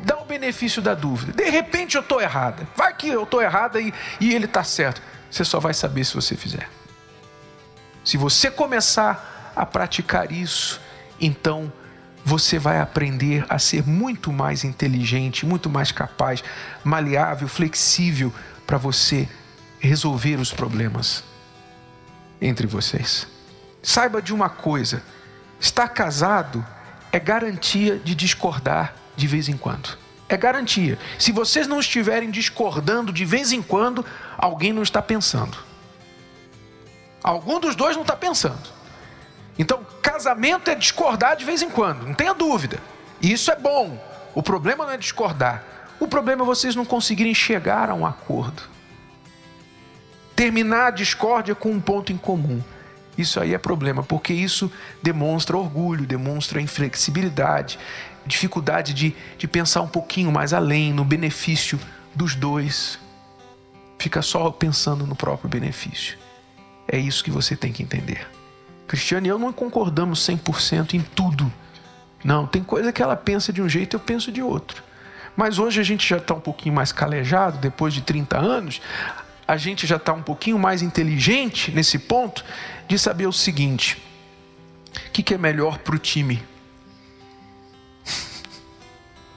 dar 0.00 0.18
o 0.18 0.24
benefício 0.24 0.82
da 0.82 0.94
dúvida. 0.94 1.32
De 1.32 1.48
repente 1.48 1.96
eu 1.96 2.02
estou 2.02 2.20
errada, 2.20 2.66
vai 2.74 2.92
que 2.92 3.08
eu 3.08 3.22
estou 3.22 3.40
errada 3.40 3.80
e, 3.80 3.92
e 4.20 4.34
ele 4.34 4.46
está 4.46 4.64
certo. 4.64 5.00
Você 5.30 5.44
só 5.44 5.60
vai 5.60 5.74
saber 5.74 6.04
se 6.04 6.14
você 6.14 6.34
fizer. 6.34 6.68
Se 8.02 8.16
você 8.16 8.50
começar 8.50 9.52
a 9.54 9.66
praticar 9.66 10.32
isso, 10.32 10.80
então 11.20 11.72
você 12.24 12.58
vai 12.58 12.80
aprender 12.80 13.44
a 13.48 13.58
ser 13.58 13.86
muito 13.86 14.32
mais 14.32 14.64
inteligente, 14.64 15.46
muito 15.46 15.70
mais 15.70 15.90
capaz, 15.90 16.44
maleável, 16.84 17.48
flexível 17.48 18.32
para 18.66 18.76
você 18.76 19.28
resolver 19.80 20.36
os 20.36 20.52
problemas 20.52 21.24
entre 22.40 22.66
vocês. 22.66 23.26
Saiba 23.82 24.20
de 24.20 24.34
uma 24.34 24.48
coisa: 24.48 25.02
estar 25.58 25.88
casado 25.88 26.64
é 27.10 27.18
garantia 27.18 27.98
de 27.98 28.14
discordar 28.14 28.94
de 29.16 29.26
vez 29.26 29.48
em 29.48 29.56
quando. 29.56 29.96
É 30.28 30.36
garantia. 30.36 30.98
Se 31.18 31.32
vocês 31.32 31.66
não 31.66 31.80
estiverem 31.80 32.30
discordando 32.30 33.10
de 33.10 33.24
vez 33.24 33.50
em 33.52 33.62
quando, 33.62 34.04
alguém 34.36 34.72
não 34.72 34.82
está 34.82 35.00
pensando. 35.00 35.56
Algum 37.22 37.58
dos 37.58 37.74
dois 37.74 37.96
não 37.96 38.02
está 38.02 38.14
pensando. 38.14 38.68
Então, 39.58 39.86
casamento 40.18 40.68
é 40.68 40.74
discordar 40.74 41.36
de 41.36 41.44
vez 41.44 41.62
em 41.62 41.70
quando, 41.70 42.04
não 42.04 42.12
tenha 42.12 42.34
dúvida. 42.34 42.80
E 43.22 43.32
isso 43.32 43.52
é 43.52 43.56
bom. 43.56 43.96
O 44.34 44.42
problema 44.42 44.84
não 44.84 44.92
é 44.92 44.96
discordar. 44.96 45.62
O 46.00 46.08
problema 46.08 46.42
é 46.42 46.46
vocês 46.46 46.74
não 46.74 46.84
conseguirem 46.84 47.32
chegar 47.32 47.88
a 47.88 47.94
um 47.94 48.04
acordo. 48.04 48.62
Terminar 50.34 50.88
a 50.88 50.90
discórdia 50.90 51.54
com 51.54 51.70
um 51.70 51.80
ponto 51.80 52.12
em 52.12 52.16
comum. 52.16 52.60
Isso 53.16 53.40
aí 53.40 53.54
é 53.54 53.58
problema, 53.58 54.02
porque 54.02 54.32
isso 54.32 54.70
demonstra 55.00 55.56
orgulho, 55.56 56.04
demonstra 56.04 56.60
inflexibilidade, 56.60 57.78
dificuldade 58.26 58.92
de, 58.94 59.14
de 59.36 59.46
pensar 59.46 59.82
um 59.82 59.88
pouquinho 59.88 60.32
mais 60.32 60.52
além, 60.52 60.92
no 60.92 61.04
benefício 61.04 61.78
dos 62.12 62.34
dois. 62.34 62.98
Fica 63.98 64.20
só 64.20 64.50
pensando 64.50 65.06
no 65.06 65.14
próprio 65.14 65.48
benefício. 65.48 66.18
É 66.88 66.98
isso 66.98 67.22
que 67.22 67.30
você 67.30 67.54
tem 67.54 67.72
que 67.72 67.84
entender. 67.84 68.37
Cristiano 68.88 69.26
e 69.26 69.30
eu 69.30 69.38
não 69.38 69.52
concordamos 69.52 70.26
100% 70.26 70.94
em 70.94 71.00
tudo. 71.00 71.52
Não, 72.24 72.46
tem 72.46 72.64
coisa 72.64 72.92
que 72.92 73.02
ela 73.02 73.14
pensa 73.14 73.52
de 73.52 73.62
um 73.62 73.68
jeito 73.68 73.94
e 73.94 73.96
eu 73.96 74.00
penso 74.00 74.32
de 74.32 74.42
outro. 74.42 74.82
Mas 75.36 75.58
hoje 75.58 75.80
a 75.80 75.84
gente 75.84 76.08
já 76.08 76.16
está 76.16 76.34
um 76.34 76.40
pouquinho 76.40 76.74
mais 76.74 76.90
calejado, 76.90 77.58
depois 77.58 77.94
de 77.94 78.00
30 78.00 78.38
anos, 78.38 78.80
a 79.46 79.56
gente 79.56 79.86
já 79.86 79.96
está 79.96 80.12
um 80.12 80.22
pouquinho 80.22 80.58
mais 80.58 80.82
inteligente 80.82 81.70
nesse 81.70 81.98
ponto 81.98 82.44
de 82.88 82.98
saber 82.98 83.26
o 83.26 83.32
seguinte: 83.32 84.02
o 85.06 85.10
que, 85.12 85.22
que 85.22 85.34
é 85.34 85.38
melhor 85.38 85.78
para 85.78 85.94
o 85.94 85.98
time? 85.98 86.42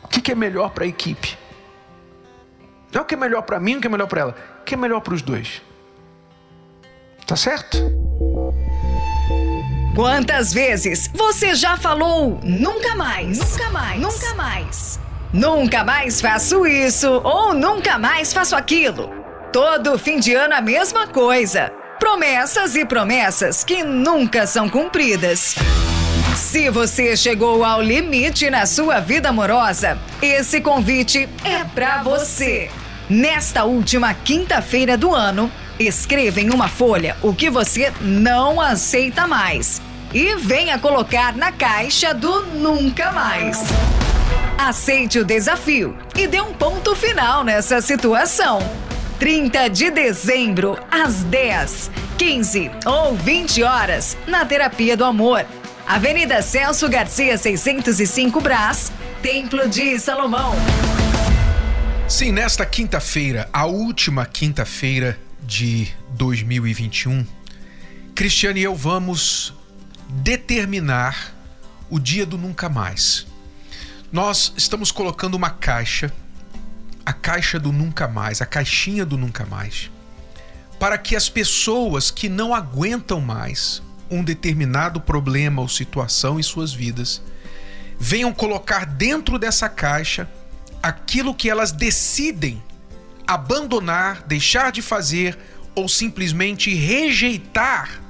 O 0.03 0.08
que, 0.10 0.22
que 0.22 0.31
é 0.31 0.36
melhor 0.36 0.72
para 0.72 0.86
a 0.86 0.88
equipe? 0.88 1.38
Não 2.91 3.01
é 3.01 3.03
o 3.03 3.05
que 3.05 3.13
é 3.13 3.17
melhor 3.17 3.43
para 3.43 3.60
mim, 3.60 3.75
o 3.75 3.81
que 3.81 3.88
é 3.88 3.89
melhor 3.89 4.08
para 4.08 4.22
ela. 4.22 4.36
O 4.62 4.63
que 4.63 4.74
é 4.74 4.77
melhor 4.77 5.01
para 5.01 5.13
os 5.13 5.22
dois? 5.22 5.62
Tá 7.25 7.36
certo? 7.36 7.77
Quantas 9.95 10.53
vezes 10.53 11.10
você 11.13 11.53
já 11.53 11.75
falou 11.75 12.39
nunca 12.43 12.95
mais? 12.95 13.38
Nunca 13.39 13.69
mais. 13.71 14.00
Nunca 14.01 14.36
mais. 14.36 15.00
Nunca 15.33 15.83
mais 15.83 16.21
faço 16.21 16.65
isso 16.65 17.10
ou 17.25 17.53
nunca 17.53 18.00
mais 18.00 18.31
faço 18.31 18.55
aquilo. 18.55 19.10
Todo 19.51 20.00
fim 20.00 20.17
de 20.17 20.33
ano 20.33 20.53
a 20.53 20.62
mesma 20.62 21.07
coisa. 21.07 21.74
Promessas 22.00 22.74
e 22.77 22.86
promessas 22.86 23.65
que 23.65 23.83
nunca 23.83 24.48
são 24.48 24.69
cumpridas. 24.69 25.55
Se 26.38 26.69
você 26.69 27.17
chegou 27.17 27.65
ao 27.65 27.81
limite 27.81 28.50
na 28.50 28.65
sua 28.65 29.01
vida 29.01 29.27
amorosa, 29.27 29.98
esse 30.21 30.62
convite 30.62 31.27
é 31.43 31.65
para 31.65 32.01
você. 32.01 32.71
Nesta 33.10 33.65
última 33.65 34.13
quinta-feira 34.13 34.98
do 34.98 35.13
ano, 35.13 35.51
Escreva 35.80 36.40
em 36.40 36.50
uma 36.50 36.68
folha 36.68 37.16
o 37.22 37.34
que 37.34 37.50
você 37.50 37.92
não 38.01 38.60
aceita 38.60 39.28
mais 39.28 39.82
e 40.13 40.36
venha 40.36 40.78
colocar 40.78 41.36
na 41.36 41.51
caixa 41.51 42.13
do 42.13 42.42
Nunca 42.48 43.12
Mais. 43.12 43.60
Aceite 44.58 45.20
o 45.20 45.25
desafio 45.25 45.98
e 46.16 46.28
dê 46.28 46.42
um 46.42 46.54
ponto 46.54 46.96
final 46.96 47.44
nessa 47.44 47.82
situação. 47.82 48.60
30 49.18 49.70
de 49.70 49.92
dezembro, 49.92 50.78
às 50.90 51.24
10, 51.24 51.92
15 52.18 52.72
ou 52.86 53.16
20 53.16 53.63
horas, 53.63 54.18
na 54.28 54.46
Terapia 54.46 54.98
do 54.98 55.06
Amor. 55.06 55.46
Avenida 55.88 56.42
Celso 56.42 56.88
Garcia, 56.90 57.38
605 57.38 58.40
Brás, 58.42 58.92
Templo 59.22 59.68
de 59.68 60.00
Salomão. 60.00 60.54
Sim, 62.08 62.32
nesta 62.32 62.66
quinta-feira, 62.66 63.48
a 63.54 63.66
última 63.66 64.25
quinta-feira 64.25 65.18
de 65.41 65.88
2021, 66.12 67.25
Cristiane 68.15 68.60
e 68.60 68.63
eu 68.63 68.75
vamos 68.75 69.53
determinar 70.07 71.33
o 71.89 72.00
dia 72.00 72.25
do 72.25 72.38
nunca 72.38 72.69
mais. 72.69 73.25
Nós 74.12 74.53
estamos 74.57 74.91
colocando 74.91 75.36
uma 75.36 75.50
caixa, 75.50 76.12
a 77.05 77.13
caixa 77.13 77.60
do 77.60 77.71
nunca 77.71 78.07
mais, 78.07 78.41
a 78.41 78.45
caixinha 78.45 79.05
do 79.05 79.17
nunca 79.17 79.45
mais, 79.45 79.89
para 80.79 80.98
que 80.98 81.15
as 81.15 81.29
pessoas 81.29 82.12
que 82.12 82.27
não 82.27 82.53
aguentam 82.53 83.21
mais 83.21 83.81
um 84.10 84.24
determinado 84.24 85.00
problema 85.00 85.62
ou 85.62 85.69
situação 85.69 86.39
em 86.39 86.43
suas 86.43 86.74
vidas, 86.74 87.21
venham 87.98 88.33
colocar 88.33 88.86
dentro 88.86 89.39
dessa 89.39 89.69
caixa 89.69 90.29
aquilo 90.83 91.33
que 91.33 91.50
elas 91.50 91.71
decidem 91.71 92.62
abandonar, 93.34 94.24
deixar 94.24 94.72
de 94.72 94.82
fazer 94.82 95.38
ou 95.74 95.88
simplesmente 95.88 96.74
rejeitar 96.74 98.02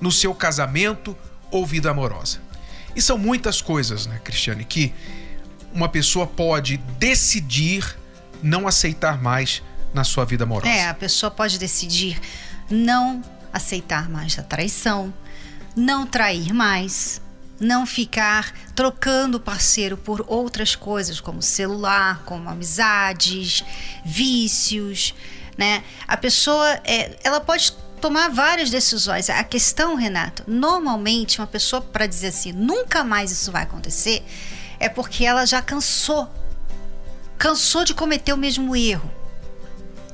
no 0.00 0.10
seu 0.10 0.34
casamento 0.34 1.16
ou 1.50 1.66
vida 1.66 1.90
amorosa. 1.90 2.40
E 2.94 3.02
são 3.02 3.18
muitas 3.18 3.60
coisas, 3.60 4.06
né, 4.06 4.20
Cristiane, 4.24 4.64
que 4.64 4.94
uma 5.72 5.88
pessoa 5.88 6.26
pode 6.26 6.78
decidir 6.98 7.96
não 8.42 8.66
aceitar 8.66 9.22
mais 9.22 9.62
na 9.92 10.04
sua 10.04 10.24
vida 10.24 10.44
amorosa. 10.44 10.68
É, 10.68 10.88
a 10.88 10.94
pessoa 10.94 11.30
pode 11.30 11.58
decidir 11.58 12.20
não 12.70 13.22
aceitar 13.52 14.08
mais 14.08 14.38
a 14.38 14.42
traição, 14.42 15.12
não 15.74 16.06
trair 16.06 16.52
mais, 16.52 17.20
não 17.58 17.86
ficar 17.86 18.52
trocando 18.74 19.40
parceiro 19.40 19.96
por 19.96 20.24
outras 20.28 20.74
coisas, 20.76 21.20
como 21.20 21.42
celular, 21.42 22.22
como 22.24 22.48
amizades, 22.48 23.64
vícios, 24.04 25.14
né? 25.56 25.82
A 26.06 26.16
pessoa, 26.16 26.68
é, 26.84 27.16
ela 27.24 27.40
pode 27.40 27.72
tomar 28.00 28.28
várias 28.28 28.70
decisões. 28.70 29.30
A 29.30 29.42
questão, 29.42 29.94
Renato, 29.94 30.44
normalmente 30.46 31.40
uma 31.40 31.46
pessoa 31.46 31.80
para 31.80 32.06
dizer 32.06 32.28
assim, 32.28 32.52
nunca 32.52 33.02
mais 33.02 33.30
isso 33.30 33.50
vai 33.50 33.62
acontecer, 33.62 34.24
é 34.78 34.88
porque 34.88 35.24
ela 35.24 35.46
já 35.46 35.62
cansou, 35.62 36.30
cansou 37.38 37.84
de 37.84 37.94
cometer 37.94 38.32
o 38.32 38.36
mesmo 38.36 38.76
erro 38.76 39.15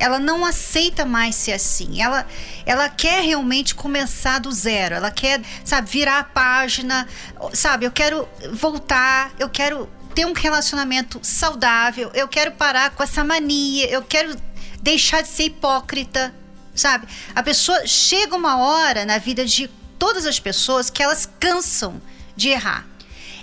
ela 0.02 0.18
não 0.18 0.44
aceita 0.44 1.06
mais 1.06 1.36
ser 1.36 1.52
assim. 1.52 2.02
Ela, 2.02 2.26
ela 2.66 2.88
quer 2.88 3.22
realmente 3.22 3.72
começar 3.72 4.40
do 4.40 4.50
zero. 4.50 4.96
Ela 4.96 5.12
quer, 5.12 5.40
sabe, 5.64 5.88
virar 5.88 6.18
a 6.18 6.24
página. 6.24 7.06
Sabe, 7.54 7.86
eu 7.86 7.92
quero 7.92 8.28
voltar, 8.52 9.30
eu 9.38 9.48
quero 9.48 9.88
ter 10.12 10.26
um 10.26 10.32
relacionamento 10.32 11.20
saudável, 11.22 12.10
eu 12.14 12.26
quero 12.26 12.50
parar 12.50 12.90
com 12.90 13.02
essa 13.02 13.22
mania, 13.22 13.88
eu 13.90 14.02
quero 14.02 14.36
deixar 14.82 15.22
de 15.22 15.28
ser 15.28 15.44
hipócrita, 15.44 16.34
sabe? 16.74 17.06
A 17.32 17.42
pessoa 17.42 17.86
chega 17.86 18.34
uma 18.34 18.58
hora 18.58 19.06
na 19.06 19.18
vida 19.18 19.46
de 19.46 19.70
todas 20.00 20.26
as 20.26 20.40
pessoas 20.40 20.90
que 20.90 21.00
elas 21.00 21.30
cansam 21.38 22.02
de 22.34 22.48
errar. 22.48 22.84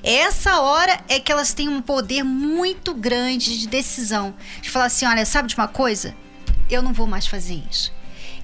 Essa 0.03 0.59
hora 0.59 0.99
é 1.07 1.21
que 1.21 1.31
elas 1.31 1.53
têm 1.53 1.69
um 1.69 1.81
poder 1.81 2.23
muito 2.23 2.93
grande 2.93 3.57
de 3.59 3.67
decisão. 3.67 4.35
De 4.61 4.69
falar 4.69 4.85
assim: 4.85 5.05
olha, 5.05 5.25
sabe 5.25 5.47
de 5.47 5.55
uma 5.55 5.67
coisa? 5.67 6.13
Eu 6.69 6.81
não 6.81 6.93
vou 6.93 7.07
mais 7.07 7.27
fazer 7.27 7.61
isso. 7.69 7.91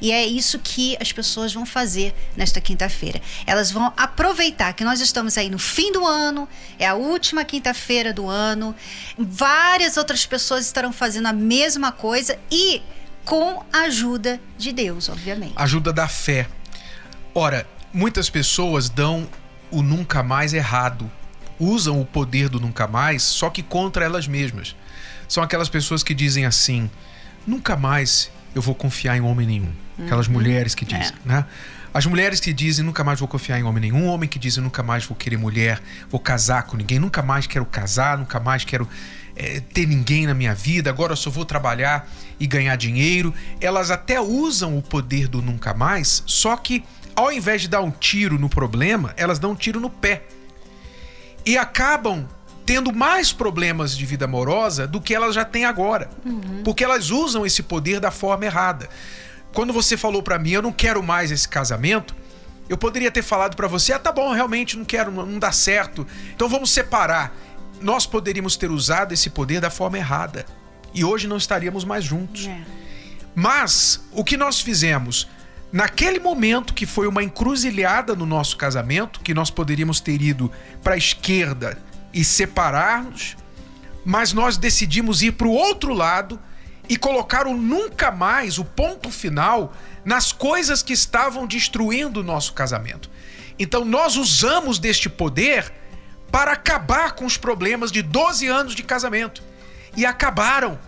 E 0.02 0.12
é 0.12 0.26
isso 0.26 0.60
que 0.60 0.98
as 1.00 1.12
pessoas 1.12 1.54
vão 1.54 1.66
fazer 1.66 2.14
nesta 2.36 2.60
quinta-feira. 2.60 3.22
Elas 3.46 3.72
vão 3.72 3.94
aproveitar 3.96 4.74
que 4.74 4.84
nós 4.84 5.00
estamos 5.00 5.38
aí 5.38 5.50
no 5.50 5.60
fim 5.60 5.92
do 5.92 6.06
ano, 6.06 6.48
é 6.78 6.86
a 6.86 6.96
última 6.96 7.46
quinta-feira 7.46 8.14
do 8.14 8.28
ano. 8.28 8.76
Várias 9.18 9.98
outras 9.98 10.26
pessoas 10.26 10.66
estarão 10.66 10.92
fazendo 10.92 11.28
a 11.28 11.34
mesma 11.34 11.92
coisa 11.92 12.38
e 12.52 12.82
com 13.24 13.64
a 13.72 13.82
ajuda 13.84 14.40
de 14.58 14.72
Deus, 14.72 15.10
obviamente. 15.10 15.54
Ajuda 15.56 15.92
da 15.92 16.08
fé. 16.08 16.48
Ora, 17.34 17.68
muitas 17.94 18.30
pessoas 18.30 18.90
dão 18.90 19.28
o 19.72 19.82
nunca 19.82 20.22
mais 20.22 20.54
errado. 20.54 21.10
Usam 21.58 22.02
o 22.02 22.06
poder 22.06 22.50
do 22.50 22.60
nunca 22.60 22.86
mais, 22.86 23.24
só 23.24 23.50
que 23.50 23.64
contra 23.64 24.04
elas 24.04 24.28
mesmas. 24.28 24.76
São 25.28 25.42
aquelas 25.42 25.70
pessoas 25.70 26.04
que 26.04 26.14
dizem 26.14 26.46
assim: 26.46 26.90
nunca 27.46 27.76
mais 27.76 28.32
eu 28.54 28.62
vou 28.62 28.76
confiar 28.76 29.18
em 29.18 29.22
homem 29.22 29.46
nenhum. 29.46 29.72
Aquelas 30.00 30.28
uhum. 30.28 30.34
mulheres 30.34 30.76
que 30.76 30.86
dizem, 30.86 31.14
é. 31.26 31.28
né? 31.28 31.46
As 31.94 32.06
mulheres 32.06 32.42
que 32.42 32.52
dizem 32.52 32.84
nunca 32.84 33.06
mais 33.06 33.20
vou 33.20 33.28
confiar 33.28 33.58
em 33.58 33.64
homem 33.64 33.80
nenhum, 33.80 34.08
homem 34.08 34.28
que 34.28 34.38
dizem 34.38 34.62
nunca 34.62 34.84
mais 34.84 35.06
vou 35.06 35.16
querer 35.16 35.38
mulher, 35.38 35.82
vou 36.10 36.20
casar 36.20 36.64
com 36.64 36.76
ninguém, 36.76 37.00
nunca 37.00 37.22
mais 37.22 37.48
quero 37.48 37.66
casar, 37.66 38.18
nunca 38.18 38.38
mais 38.38 38.66
quero 38.66 38.88
é, 39.34 39.62
ter 39.62 39.88
ninguém 39.88 40.28
na 40.28 40.34
minha 40.34 40.54
vida, 40.54 40.90
agora 40.90 41.14
eu 41.14 41.18
só 41.18 41.30
vou 41.30 41.46
trabalhar 41.46 42.10
e 42.38 42.46
ganhar 42.46 42.76
dinheiro. 42.76 43.34
Elas 43.62 43.92
até 43.92 44.20
usam 44.20 44.78
o 44.78 44.82
poder 44.82 45.30
do 45.30 45.42
nunca 45.42 45.74
mais, 45.74 46.22
só 46.26 46.58
que 46.58 46.84
ao 47.16 47.32
invés 47.32 47.62
de 47.62 47.70
dar 47.70 47.82
um 47.82 47.92
tiro 47.92 48.38
no 48.38 48.50
problema, 48.50 49.14
elas 49.16 49.40
dão 49.40 49.52
um 49.52 49.56
tiro 49.56 49.80
no 49.80 49.90
pé. 49.90 50.24
E 51.46 51.58
acabam 51.58 52.28
tendo 52.66 52.92
mais 52.92 53.32
problemas 53.32 53.96
de 53.96 54.06
vida 54.06 54.26
amorosa 54.26 54.88
do 54.88 55.00
que 55.00 55.14
elas 55.14 55.36
já 55.36 55.46
têm 55.46 55.66
agora. 55.66 56.10
Uhum. 56.26 56.64
Porque 56.64 56.84
elas 56.84 57.12
usam 57.12 57.46
esse 57.46 57.62
poder 57.62 58.00
da 58.00 58.12
forma 58.12 58.46
errada. 58.46 58.90
Quando 59.54 59.72
você 59.72 59.96
falou 59.96 60.24
para 60.24 60.40
mim, 60.40 60.52
eu 60.52 60.62
não 60.62 60.72
quero 60.72 61.02
mais 61.04 61.32
esse 61.32 61.48
casamento, 61.48 62.16
eu 62.68 62.78
poderia 62.78 63.12
ter 63.12 63.22
falado 63.22 63.56
para 63.56 63.68
você, 63.68 63.94
ah, 63.94 64.00
tá 64.00 64.12
bom, 64.12 64.34
realmente 64.34 64.78
não 64.78 64.84
quero, 64.84 65.12
não 65.12 65.38
dá 65.38 65.52
certo. 65.52 66.06
Então 66.36 66.50
vamos 66.50 66.72
separar. 66.72 67.34
Nós 67.80 68.06
poderíamos 68.06 68.58
ter 68.58 68.72
usado 68.72 69.14
esse 69.14 69.30
poder 69.30 69.62
da 69.62 69.70
forma 69.70 69.98
errada. 69.98 70.46
E 70.94 71.06
hoje 71.06 71.28
não 71.28 71.38
estaríamos 71.38 71.84
mais 71.84 72.04
juntos. 72.04 72.48
É. 72.48 72.58
Mas 73.36 74.04
o 74.12 74.24
que 74.24 74.36
nós 74.36 74.60
fizemos? 74.62 75.28
Naquele 75.72 76.20
momento 76.20 76.74
que 76.74 76.86
foi 76.86 77.06
uma 77.06 77.22
encruzilhada 77.22 78.16
no 78.16 78.26
nosso 78.26 78.56
casamento, 78.56 79.20
que 79.20 79.34
nós 79.34 79.50
poderíamos 79.50 80.00
ter 80.00 80.22
ido 80.22 80.50
para 80.82 80.94
a 80.94 80.98
esquerda 80.98 81.78
e 82.16 82.24
separar-nos, 82.24 83.36
mas 84.06 84.32
nós 84.32 84.56
decidimos 84.56 85.22
ir 85.22 85.34
para 85.34 85.48
o 85.48 85.52
outro 85.52 85.94
lado 85.94 86.40
e 86.88 86.96
colocar 86.96 87.46
o 87.46 87.58
nunca 87.58 88.10
mais, 88.10 88.58
o 88.58 88.64
ponto 88.64 89.12
final, 89.12 89.74
nas 90.06 90.32
coisas 90.32 90.82
que 90.82 90.94
estavam 90.94 91.46
destruindo 91.46 92.22
o 92.22 92.24
nosso 92.24 92.54
casamento. 92.54 93.10
Então 93.60 93.84
nós 93.84 94.16
usamos 94.16 94.80
deste 94.80 95.10
poder 95.10 95.74
para 96.32 96.54
acabar 96.54 97.14
com 97.14 97.26
os 97.26 97.38
problemas 97.38 97.92
de 97.92 98.02
12 98.02 98.48
anos 98.48 98.76
de 98.76 98.84
casamento. 98.84 99.44
E 99.98 100.06
acabaram. 100.06 100.80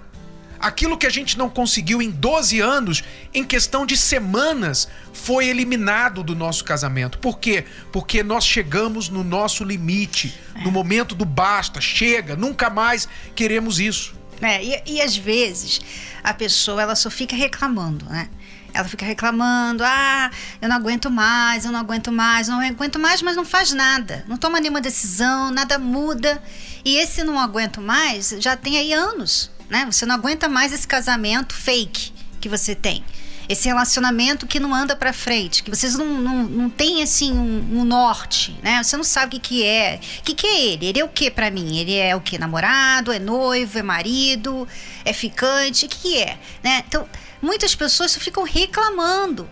Aquilo 0.59 0.97
que 0.97 1.05
a 1.05 1.09
gente 1.09 1.37
não 1.37 1.49
conseguiu 1.49 2.01
em 2.01 2.09
12 2.09 2.59
anos, 2.59 3.03
em 3.33 3.43
questão 3.43 3.85
de 3.85 3.95
semanas, 3.95 4.87
foi 5.13 5.47
eliminado 5.47 6.23
do 6.23 6.35
nosso 6.35 6.63
casamento. 6.63 7.17
Por 7.19 7.39
quê? 7.39 7.65
Porque 7.91 8.23
nós 8.23 8.45
chegamos 8.45 9.09
no 9.09 9.23
nosso 9.23 9.63
limite, 9.63 10.33
é. 10.55 10.63
no 10.63 10.71
momento 10.71 11.15
do 11.15 11.25
basta, 11.25 11.81
chega, 11.81 12.35
nunca 12.35 12.69
mais 12.69 13.07
queremos 13.35 13.79
isso. 13.79 14.15
É, 14.41 14.63
e, 14.63 14.83
e 14.85 15.01
às 15.01 15.15
vezes 15.17 15.81
a 16.23 16.33
pessoa 16.33 16.81
ela 16.81 16.95
só 16.95 17.09
fica 17.09 17.35
reclamando, 17.35 18.05
né? 18.05 18.29
Ela 18.73 18.87
fica 18.87 19.05
reclamando: 19.05 19.83
ah, 19.83 20.29
eu 20.61 20.69
não 20.69 20.75
aguento 20.75 21.09
mais, 21.09 21.65
eu 21.65 21.71
não 21.71 21.79
aguento 21.79 22.11
mais, 22.11 22.47
não 22.47 22.59
aguento 22.59 22.99
mais, 22.99 23.21
mas 23.21 23.35
não 23.35 23.45
faz 23.45 23.71
nada, 23.71 24.23
não 24.27 24.37
toma 24.37 24.59
nenhuma 24.59 24.81
decisão, 24.81 25.49
nada 25.49 25.79
muda. 25.79 26.41
E 26.85 26.97
esse 26.97 27.23
não 27.23 27.39
aguento 27.39 27.81
mais 27.81 28.35
já 28.39 28.55
tem 28.55 28.77
aí 28.77 28.93
anos 28.93 29.49
né? 29.69 29.85
Você 29.85 30.05
não 30.05 30.15
aguenta 30.15 30.47
mais 30.47 30.73
esse 30.73 30.87
casamento 30.87 31.53
fake 31.53 32.13
que 32.39 32.49
você 32.49 32.75
tem. 32.75 33.03
Esse 33.49 33.69
relacionamento 33.69 34.45
que 34.45 34.59
não 34.59 34.75
anda 34.75 34.93
para 34.93 35.13
frente, 35.13 35.63
que 35.63 35.69
vocês 35.69 35.95
não, 35.95 36.05
não, 36.05 36.43
não 36.43 36.69
têm 36.69 37.01
assim 37.01 37.31
um, 37.31 37.79
um, 37.79 37.85
norte, 37.85 38.59
né? 38.61 38.83
Você 38.83 38.97
não 38.97 39.05
sabe 39.05 39.37
o 39.37 39.39
que, 39.39 39.47
que 39.47 39.63
é. 39.63 40.01
O 40.19 40.23
que, 40.23 40.33
que 40.33 40.45
é 40.45 40.65
ele? 40.65 40.87
Ele 40.87 40.99
é 40.99 41.03
o 41.03 41.07
que 41.07 41.31
para 41.31 41.49
mim? 41.49 41.77
Ele 41.77 41.95
é 41.95 42.13
o 42.13 42.19
que? 42.19 42.37
Namorado? 42.37 43.11
É 43.11 43.19
noivo? 43.19 43.79
É 43.79 43.83
marido? 43.83 44.67
É 45.05 45.13
ficante? 45.13 45.85
O 45.85 45.89
que, 45.89 45.97
que 45.97 46.17
é? 46.17 46.37
Né? 46.61 46.83
Então, 46.85 47.07
muitas 47.41 47.73
pessoas 47.73 48.15
ficam 48.17 48.43
reclamando. 48.43 49.49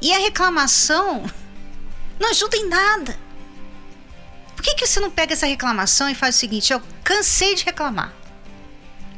E 0.00 0.10
a 0.14 0.18
reclamação 0.18 1.26
não 2.18 2.30
ajuda 2.30 2.56
em 2.56 2.68
nada. 2.70 3.18
Por 4.56 4.62
que, 4.62 4.74
que 4.74 4.86
você 4.86 4.98
não 4.98 5.10
pega 5.10 5.34
essa 5.34 5.46
reclamação 5.46 6.08
e 6.08 6.14
faz 6.14 6.36
o 6.36 6.38
seguinte: 6.38 6.72
eu 6.72 6.82
cansei 7.04 7.54
de 7.54 7.64
reclamar. 7.64 8.17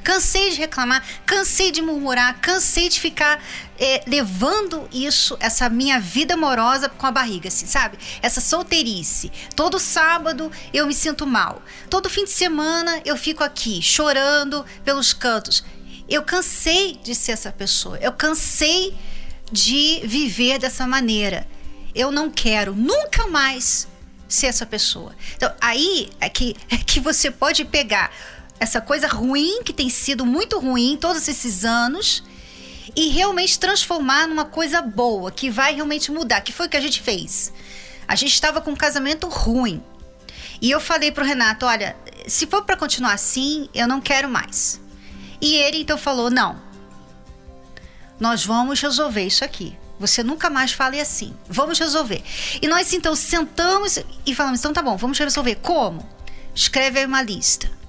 Cansei 0.03 0.51
de 0.51 0.57
reclamar, 0.57 1.05
cansei 1.27 1.71
de 1.71 1.83
murmurar, 1.83 2.41
cansei 2.41 2.89
de 2.89 2.99
ficar 2.99 3.43
é, 3.79 4.03
levando 4.07 4.89
isso, 4.93 5.37
essa 5.41 5.69
minha 5.69 5.99
vida 6.01 6.35
amorosa 6.35 6.89
com 6.89 7.07
a 7.07 7.11
barriga, 7.11 7.49
assim, 7.49 7.67
sabe? 7.67 7.99
Essa 8.21 8.41
solteirice. 8.41 9.31
Todo 9.55 9.79
sábado 9.79 10.51
eu 10.73 10.87
me 10.87 10.95
sinto 10.95 11.27
mal. 11.27 11.63
Todo 11.89 12.11
fim 12.11 12.25
de 12.25 12.31
semana 12.31 13.01
eu 13.05 13.17
fico 13.17 13.43
aqui 13.43 13.81
chorando 13.83 14.65
pelos 14.85 15.13
cantos. 15.13 15.65
Eu 16.09 16.23
cansei 16.23 16.99
de 17.03 17.15
ser 17.15 17.33
essa 17.33 17.53
pessoa. 17.53 17.97
Eu 17.99 18.13
cansei 18.13 18.95
de 19.51 20.01
viver 20.05 20.59
dessa 20.59 20.87
maneira. 20.87 21.47
Eu 21.95 22.11
não 22.11 22.31
quero 22.31 22.75
nunca 22.75 23.27
mais 23.29 23.89
ser 24.29 24.47
essa 24.47 24.65
pessoa. 24.65 25.15
Então, 25.37 25.53
aí 25.61 26.11
é 26.21 26.29
que, 26.29 26.57
é 26.71 26.77
que 26.77 27.01
você 27.01 27.31
pode 27.31 27.65
pegar 27.65 28.11
essa 28.61 28.81
coisa 28.81 29.09
ruim 29.09 29.63
que 29.65 29.73
tem 29.73 29.89
sido 29.89 30.27
muito 30.27 30.61
ruim 30.61 30.99
todos 31.01 31.27
esses 31.27 31.65
anos 31.65 32.23
e 32.95 33.09
realmente 33.09 33.59
transformar 33.59 34.29
numa 34.29 34.45
coisa 34.45 34.83
boa 34.83 35.31
que 35.31 35.51
vai 35.51 35.75
realmente 35.75 36.13
mudar, 36.13 36.43
que 36.43 36.53
foi 36.53 36.67
o 36.67 36.69
que 36.69 36.77
a 36.77 36.81
gente 36.81 37.01
fez. 37.01 37.53
A 38.07 38.15
gente 38.15 38.35
estava 38.35 38.61
com 38.61 38.73
um 38.73 38.77
casamento 38.77 39.27
ruim. 39.29 39.83
E 40.61 40.71
eu 40.71 40.79
falei 40.79 41.11
pro 41.11 41.25
Renato, 41.25 41.65
olha, 41.65 41.97
se 42.27 42.47
for 42.47 42.63
para 42.63 42.77
continuar 42.77 43.15
assim, 43.15 43.69
eu 43.73 43.89
não 43.89 44.01
quero 44.01 44.29
mais. 44.29 44.79
E 45.41 45.55
ele 45.55 45.79
então 45.79 45.97
falou: 45.97 46.31
"Não. 46.31 46.61
Nós 48.19 48.45
vamos 48.45 48.79
resolver 48.79 49.25
isso 49.25 49.43
aqui. 49.43 49.75
Você 49.99 50.23
nunca 50.23 50.51
mais 50.51 50.73
fale 50.73 51.01
assim. 51.01 51.35
Vamos 51.49 51.79
resolver. 51.79 52.23
E 52.61 52.69
nós 52.69 52.93
então 52.93 53.15
sentamos 53.15 53.99
e 54.27 54.35
falamos: 54.35 54.61
então 54.61 54.73
tá 54.73 54.83
bom, 54.83 54.99
vamos 54.99 55.19
resolver. 55.19 55.55
Como? 55.57 56.07
Escreve 56.55 56.99
aí 56.99 57.07
uma 57.07 57.23
lista. 57.23 57.80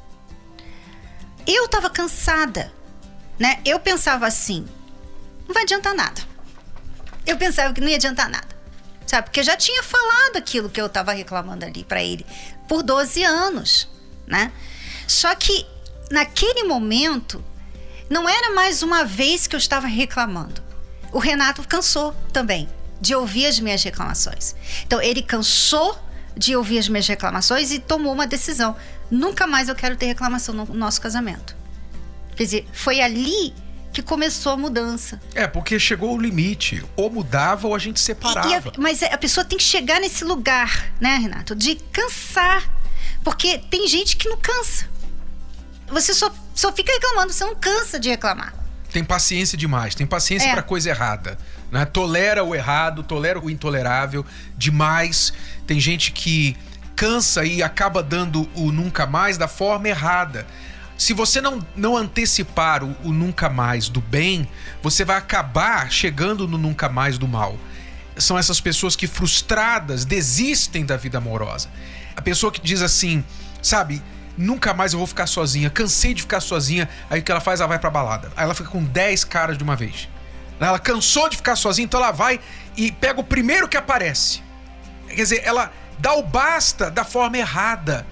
Eu 1.48 1.66
estava 1.66 1.90
cansada, 1.90 2.72
né? 3.40 3.60
Eu 3.66 3.80
pensava 3.80 4.28
assim: 4.28 4.68
não 5.48 5.54
vai 5.54 5.64
adiantar 5.64 5.94
nada. 5.94 6.22
Eu 7.26 7.38
pensava 7.38 7.74
que 7.74 7.82
não 7.82 7.88
ia 7.88 7.96
adiantar 7.96 8.30
nada. 8.30 8.48
Sabe? 9.06 9.26
Porque 9.26 9.42
eu 9.42 9.44
já 9.44 9.58
tinha 9.58 9.84
falado 9.84 10.38
aquilo 10.38 10.70
que 10.70 10.80
eu 10.80 10.86
estava 10.86 11.12
reclamando 11.12 11.66
ali 11.66 11.84
para 11.84 12.02
ele 12.02 12.26
por 12.68 12.82
12 12.82 13.24
anos, 13.24 13.90
né? 14.26 14.52
Só 15.08 15.36
que 15.36 15.66
naquele 16.10 16.64
momento 16.64 17.44
não 18.10 18.28
era 18.28 18.52
mais 18.52 18.82
uma 18.82 19.04
vez 19.04 19.48
que 19.48 19.56
eu 19.56 19.60
estava 19.60 19.88
reclamando 19.88 20.72
o 21.12 21.20
Renato 21.20 21.62
cansou 21.68 22.16
também 22.32 22.70
de 23.00 23.14
ouvir 23.14 23.46
as 23.46 23.60
minhas 23.60 23.84
reclamações. 23.84 24.56
Então, 24.86 25.02
ele 25.02 25.22
cansou 25.22 25.98
de 26.36 26.56
ouvir 26.56 26.78
as 26.80 26.88
minhas 26.88 27.08
reclamações 27.08 27.72
e 27.72 27.80
tomou 27.80 28.14
uma 28.14 28.26
decisão. 28.26 28.76
Nunca 29.12 29.46
mais 29.46 29.68
eu 29.68 29.76
quero 29.76 29.96
ter 29.96 30.06
reclamação 30.06 30.56
no 30.56 30.66
nosso 30.74 31.02
casamento. 31.02 31.56
Quer 32.36 32.44
dizer, 32.44 32.68
foi 32.72 33.02
ali 33.02 33.54
que 33.92 34.02
começou 34.02 34.54
a 34.54 34.58
mudança. 34.58 35.22
É, 35.36 35.46
porque 35.46 35.78
chegou 35.78 36.16
o 36.16 36.18
limite. 36.20 36.84
Ou 36.96 37.10
mudava 37.10 37.68
ou 37.68 37.76
a 37.76 37.80
gente 37.80 38.00
separava. 38.00 38.70
A, 38.70 38.82
mas 38.82 39.04
a 39.04 39.18
pessoa 39.18 39.44
tem 39.44 39.58
que 39.58 39.64
chegar 39.64 40.00
nesse 40.00 40.24
lugar, 40.24 40.94
né, 41.00 41.18
Renato? 41.18 41.54
De 41.54 41.76
cansar. 41.92 42.68
Porque 43.22 43.58
tem 43.58 43.88
gente 43.88 44.16
que 44.16 44.30
não 44.30 44.38
cansa. 44.38 44.90
Você 45.90 46.14
só, 46.14 46.32
só 46.56 46.72
fica 46.72 46.94
reclamando, 46.94 47.34
você 47.34 47.44
não 47.44 47.56
cansa 47.56 48.00
de 48.00 48.10
reclamar 48.10 48.62
tem 48.92 49.04
paciência 49.04 49.58
demais, 49.58 49.96
tem 49.96 50.06
paciência 50.06 50.50
é. 50.50 50.52
para 50.52 50.62
coisa 50.62 50.90
errada. 50.90 51.38
Né? 51.72 51.86
Tolera 51.86 52.44
o 52.44 52.54
errado, 52.54 53.02
tolera 53.02 53.40
o 53.40 53.50
intolerável 53.50 54.26
demais. 54.58 55.34
Tem 55.66 55.80
gente 55.80 56.12
que 56.12 56.56
cansa 57.02 57.44
e 57.44 57.64
acaba 57.64 58.04
dando 58.04 58.48
o 58.54 58.72
nunca 58.72 59.08
mais 59.08 59.36
da 59.36 59.48
forma 59.48 59.90
errada. 59.90 60.46
Se 60.96 61.14
você 61.14 61.42
não, 61.42 61.60
não 61.76 61.98
antecipar 61.98 62.84
o, 62.84 62.96
o 63.04 63.12
nunca 63.12 63.50
mais 63.50 63.90
do 63.90 64.00
bem, 64.00 64.48
você 64.84 65.04
vai 65.04 65.18
acabar 65.18 65.92
chegando 65.92 66.48
no 66.48 66.60
nunca 66.60 66.88
mais 66.88 67.18
do 67.18 67.28
mal. 67.28 67.58
São 68.16 68.38
essas 68.38 68.62
pessoas 68.62 68.96
que 68.96 69.08
frustradas 69.08 70.06
desistem 70.06 70.86
da 70.86 70.96
vida 70.96 71.18
amorosa. 71.18 71.70
A 72.16 72.22
pessoa 72.22 72.52
que 72.52 72.62
diz 72.62 72.84
assim, 72.84 73.26
sabe, 73.64 74.00
nunca 74.38 74.72
mais 74.72 74.94
eu 74.94 75.00
vou 75.00 75.08
ficar 75.08 75.26
sozinha, 75.26 75.72
cansei 75.72 76.14
de 76.14 76.22
ficar 76.22 76.40
sozinha. 76.40 76.88
Aí 77.10 77.20
o 77.20 77.24
que 77.24 77.32
ela 77.32 77.42
faz? 77.42 77.62
Ela 77.62 77.70
vai 77.70 77.80
pra 77.80 77.90
balada. 77.90 78.32
Aí 78.38 78.44
ela 78.44 78.54
fica 78.54 78.70
com 78.70 78.84
10 78.84 79.24
caras 79.24 79.58
de 79.58 79.64
uma 79.64 79.76
vez. 79.76 80.08
Ela 80.60 80.78
cansou 80.78 81.28
de 81.30 81.38
ficar 81.38 81.56
sozinha, 81.56 81.86
então 81.86 82.00
ela 82.00 82.12
vai 82.12 82.40
e 82.78 82.92
pega 82.92 83.20
o 83.20 83.24
primeiro 83.24 83.68
que 83.68 83.76
aparece. 83.76 84.44
Quer 85.08 85.16
dizer, 85.16 85.42
ela 85.44 85.74
dá 86.02 86.16
o 86.16 86.24
basta 86.24 86.90
da 86.90 87.06
forma 87.06 87.38
errada. 87.38 88.06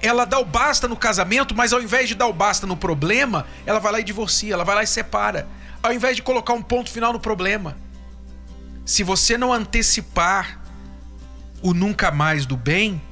Ela 0.00 0.24
dá 0.24 0.38
o 0.38 0.44
basta 0.44 0.86
no 0.86 0.96
casamento, 0.96 1.54
mas 1.54 1.72
ao 1.72 1.82
invés 1.82 2.08
de 2.08 2.14
dar 2.14 2.28
o 2.28 2.32
basta 2.32 2.66
no 2.66 2.76
problema, 2.76 3.46
ela 3.66 3.80
vai 3.80 3.92
lá 3.92 4.00
e 4.00 4.04
divorcia, 4.04 4.54
ela 4.54 4.64
vai 4.64 4.76
lá 4.76 4.82
e 4.84 4.86
separa. 4.86 5.46
Ao 5.82 5.92
invés 5.92 6.16
de 6.16 6.22
colocar 6.22 6.54
um 6.54 6.62
ponto 6.62 6.88
final 6.88 7.12
no 7.12 7.20
problema. 7.20 7.76
Se 8.86 9.02
você 9.02 9.36
não 9.36 9.52
antecipar 9.52 10.60
o 11.60 11.74
nunca 11.74 12.10
mais 12.10 12.46
do 12.46 12.56
bem, 12.56 13.02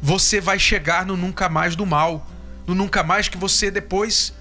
você 0.00 0.40
vai 0.40 0.58
chegar 0.58 1.04
no 1.04 1.16
nunca 1.16 1.48
mais 1.48 1.74
do 1.74 1.84
mal, 1.84 2.26
no 2.66 2.74
nunca 2.74 3.02
mais 3.02 3.28
que 3.28 3.36
você 3.36 3.70
depois 3.70 4.32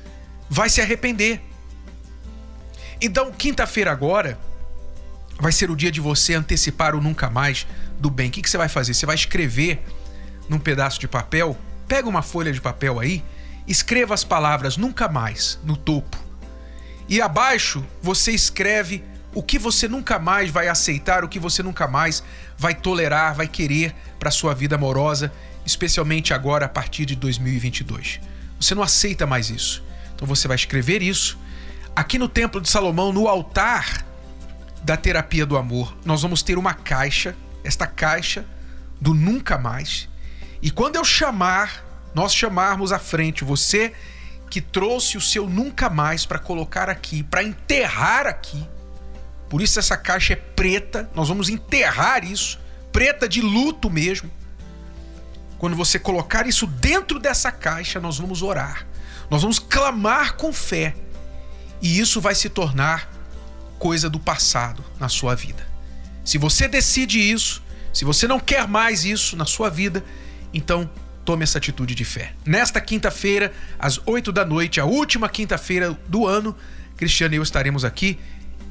vai 0.50 0.70
se 0.70 0.80
arrepender. 0.80 1.42
Então, 3.02 3.32
quinta-feira 3.32 3.92
agora 3.92 4.40
vai 5.40 5.52
ser 5.52 5.70
o 5.70 5.76
dia 5.76 5.92
de 5.92 6.00
você 6.00 6.36
antecipar 6.36 6.96
o 6.96 7.02
nunca 7.02 7.30
mais 7.30 7.68
do 8.06 8.10
bem. 8.12 8.30
O 8.30 8.32
que, 8.32 8.44
que 8.44 8.50
você 8.50 8.58
vai 8.58 8.70
fazer? 8.70 8.94
Você 8.94 9.06
vai 9.06 9.16
escrever 9.16 9.84
num 10.48 10.60
pedaço 10.60 11.00
de 11.00 11.08
papel, 11.08 11.58
pega 11.88 12.08
uma 12.08 12.22
folha 12.22 12.52
de 12.52 12.62
papel 12.62 13.00
aí, 13.00 13.24
escreva 13.68 14.14
as 14.14 14.24
palavras 14.24 14.78
nunca 14.78 15.08
mais 15.08 15.60
no 15.64 15.76
topo. 15.76 16.16
E 17.10 17.20
abaixo 17.20 17.84
você 18.04 18.32
escreve 18.32 19.04
o 19.34 19.42
que 19.42 19.58
você 19.58 19.88
nunca 19.88 20.20
mais 20.20 20.52
vai 20.52 20.68
aceitar, 20.68 21.24
o 21.24 21.28
que 21.28 21.40
você 21.40 21.64
nunca 21.64 21.88
mais 21.88 22.24
vai 22.56 22.76
tolerar, 22.76 23.34
vai 23.34 23.48
querer 23.48 23.96
para 24.20 24.30
sua 24.30 24.54
vida 24.54 24.76
amorosa, 24.76 25.34
especialmente 25.66 26.32
agora 26.32 26.68
a 26.68 26.70
partir 26.70 27.06
de 27.06 27.16
2022. 27.16 28.20
Você 28.60 28.76
não 28.76 28.84
aceita 28.84 29.26
mais 29.26 29.50
isso. 29.50 29.84
Então 30.14 30.28
você 30.28 30.48
vai 30.48 30.56
escrever 30.56 31.02
isso 31.02 31.40
aqui 31.96 32.20
no 32.20 32.30
Templo 32.30 32.62
de 32.62 32.70
Salomão, 32.70 33.12
no 33.12 33.28
altar 33.28 34.06
da 34.84 34.96
terapia 34.96 35.44
do 35.44 35.58
amor. 35.58 35.98
Nós 36.06 36.22
vamos 36.22 36.44
ter 36.44 36.56
uma 36.56 36.76
caixa, 36.76 37.36
esta 37.66 37.88
caixa 37.88 38.46
do 39.00 39.14
nunca 39.14 39.58
mais. 39.58 40.08
E 40.62 40.72
quando 40.72 40.96
eu 40.96 41.04
chamar, 41.04 41.84
nós 42.14 42.34
chamarmos 42.34 42.92
à 42.92 43.00
frente 43.00 43.44
você 43.44 43.94
que 44.50 44.62
trouxe 44.62 45.18
o 45.18 45.22
seu 45.22 45.50
nunca 45.50 45.90
mais 45.90 46.26
para 46.26 46.40
colocar 46.40 46.90
aqui, 46.90 47.24
para 47.24 47.44
enterrar 47.44 48.28
aqui, 48.28 48.66
por 49.50 49.62
isso 49.62 49.80
essa 49.80 49.98
caixa 49.98 50.34
é 50.34 50.36
preta. 50.36 51.10
Nós 51.14 51.28
vamos 51.28 51.50
enterrar 51.50 52.24
isso, 52.24 52.60
preta 52.92 53.28
de 53.28 53.42
luto 53.42 53.90
mesmo. 53.90 54.30
Quando 55.58 55.76
você 55.76 55.98
colocar 55.98 56.48
isso 56.48 56.68
dentro 56.68 57.20
dessa 57.20 57.52
caixa, 57.52 58.00
nós 58.00 58.18
vamos 58.18 58.42
orar. 58.42 58.86
Nós 59.30 59.42
vamos 59.42 59.60
clamar 59.60 60.36
com 60.36 60.52
fé. 60.52 60.96
E 61.82 62.00
isso 62.00 62.20
vai 62.20 62.36
se 62.36 62.50
tornar 62.50 63.10
coisa 63.80 64.10
do 64.10 64.20
passado 64.20 64.84
na 65.00 65.10
sua 65.10 65.36
vida. 65.36 65.75
Se 66.26 66.38
você 66.38 66.68
decide 66.68 67.20
isso, 67.20 67.64
se 67.94 68.04
você 68.04 68.28
não 68.28 68.40
quer 68.40 68.68
mais 68.68 69.06
isso 69.06 69.38
na 69.38 69.46
sua 69.46 69.70
vida, 69.70 70.04
então 70.54 70.90
tome 71.24 71.44
essa 71.44 71.60
atitude 71.60 71.96
de 71.96 72.04
fé. 72.04 72.34
Nesta 72.46 72.82
quinta-feira, 72.82 73.54
às 73.80 74.02
8 74.06 74.32
da 74.32 74.44
noite, 74.44 74.82
a 74.82 74.86
última 74.86 75.30
quinta-feira 75.30 75.98
do 76.08 76.26
ano, 76.28 76.56
Cristiano 76.98 77.36
e 77.36 77.38
eu 77.38 77.44
estaremos 77.44 77.86
aqui 77.86 78.20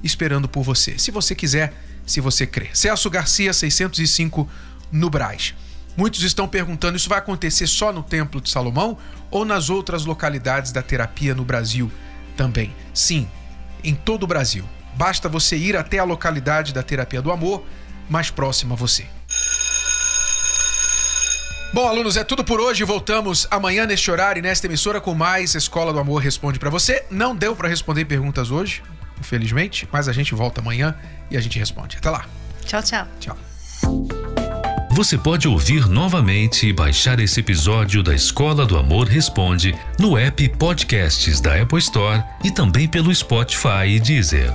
esperando 0.02 0.48
por 0.48 0.62
você. 0.62 0.98
Se 0.98 1.10
você 1.10 1.34
quiser, 1.34 1.72
se 2.04 2.20
você 2.20 2.46
crer. 2.46 2.76
Celso 2.76 3.08
Garcia, 3.08 3.52
605, 3.52 4.48
no 4.92 5.08
Braz. 5.08 5.54
Muitos 5.96 6.22
estão 6.22 6.48
perguntando: 6.48 6.96
isso 6.96 7.08
vai 7.08 7.18
acontecer 7.18 7.66
só 7.66 7.92
no 7.92 8.02
Templo 8.02 8.40
de 8.40 8.50
Salomão 8.50 8.98
ou 9.30 9.44
nas 9.44 9.70
outras 9.70 10.04
localidades 10.04 10.72
da 10.72 10.82
terapia 10.82 11.34
no 11.34 11.44
Brasil 11.44 11.90
também? 12.36 12.74
Sim, 12.92 13.28
em 13.82 13.94
todo 13.94 14.24
o 14.24 14.26
Brasil. 14.26 14.64
Basta 14.96 15.28
você 15.28 15.57
ir 15.57 15.76
até 15.76 15.98
a 15.98 16.04
localidade 16.04 16.72
da 16.72 16.83
terapia 16.83 17.20
do 17.20 17.30
amor 17.30 17.64
mais 18.09 18.30
próxima 18.30 18.74
a 18.74 18.76
você. 18.76 19.07
Bom, 21.72 21.88
alunos, 21.88 22.16
é 22.16 22.22
tudo 22.22 22.44
por 22.44 22.61
hoje. 22.61 22.85
Voltamos 22.85 23.48
amanhã 23.50 23.85
neste 23.85 24.09
horário 24.09 24.38
e 24.38 24.42
nesta 24.42 24.68
emissora 24.68 25.00
com 25.00 25.12
mais 25.12 25.57
Escola 25.57 25.92
do 25.92 25.98
Amor 25.98 26.22
Responde 26.22 26.57
para 26.57 26.70
você. 26.70 27.04
Não 27.11 27.35
deu 27.35 27.57
para 27.57 27.68
responder 27.68 28.04
perguntas 28.04 28.52
hoje, 28.52 28.80
infelizmente, 29.18 29.88
mas 29.90 30.09
a 30.09 30.12
gente 30.12 30.35
volta 30.37 30.61
amanhã 30.61 30.94
e 31.28 31.37
a 31.37 31.40
gente 31.40 31.59
responde. 31.59 31.96
Até 31.96 32.11
lá. 32.11 32.26
Tchau, 32.64 32.80
tchau. 32.80 33.07
Tchau. 33.18 33.37
Você 34.92 35.18
pode 35.18 35.48
ouvir 35.48 35.88
novamente 35.88 36.68
e 36.68 36.72
baixar 36.72 37.18
esse 37.18 37.40
episódio 37.40 38.00
da 38.00 38.14
Escola 38.14 38.64
do 38.64 38.78
Amor 38.78 39.09
Responde 39.09 39.74
no 39.98 40.16
app 40.16 40.48
Podcasts 40.50 41.40
da 41.40 41.61
Apple 41.61 41.80
Store 41.80 42.22
e 42.44 42.52
também 42.52 42.87
pelo 42.87 43.12
Spotify 43.12 43.88
e 43.88 43.98
Deezer. 43.98 44.52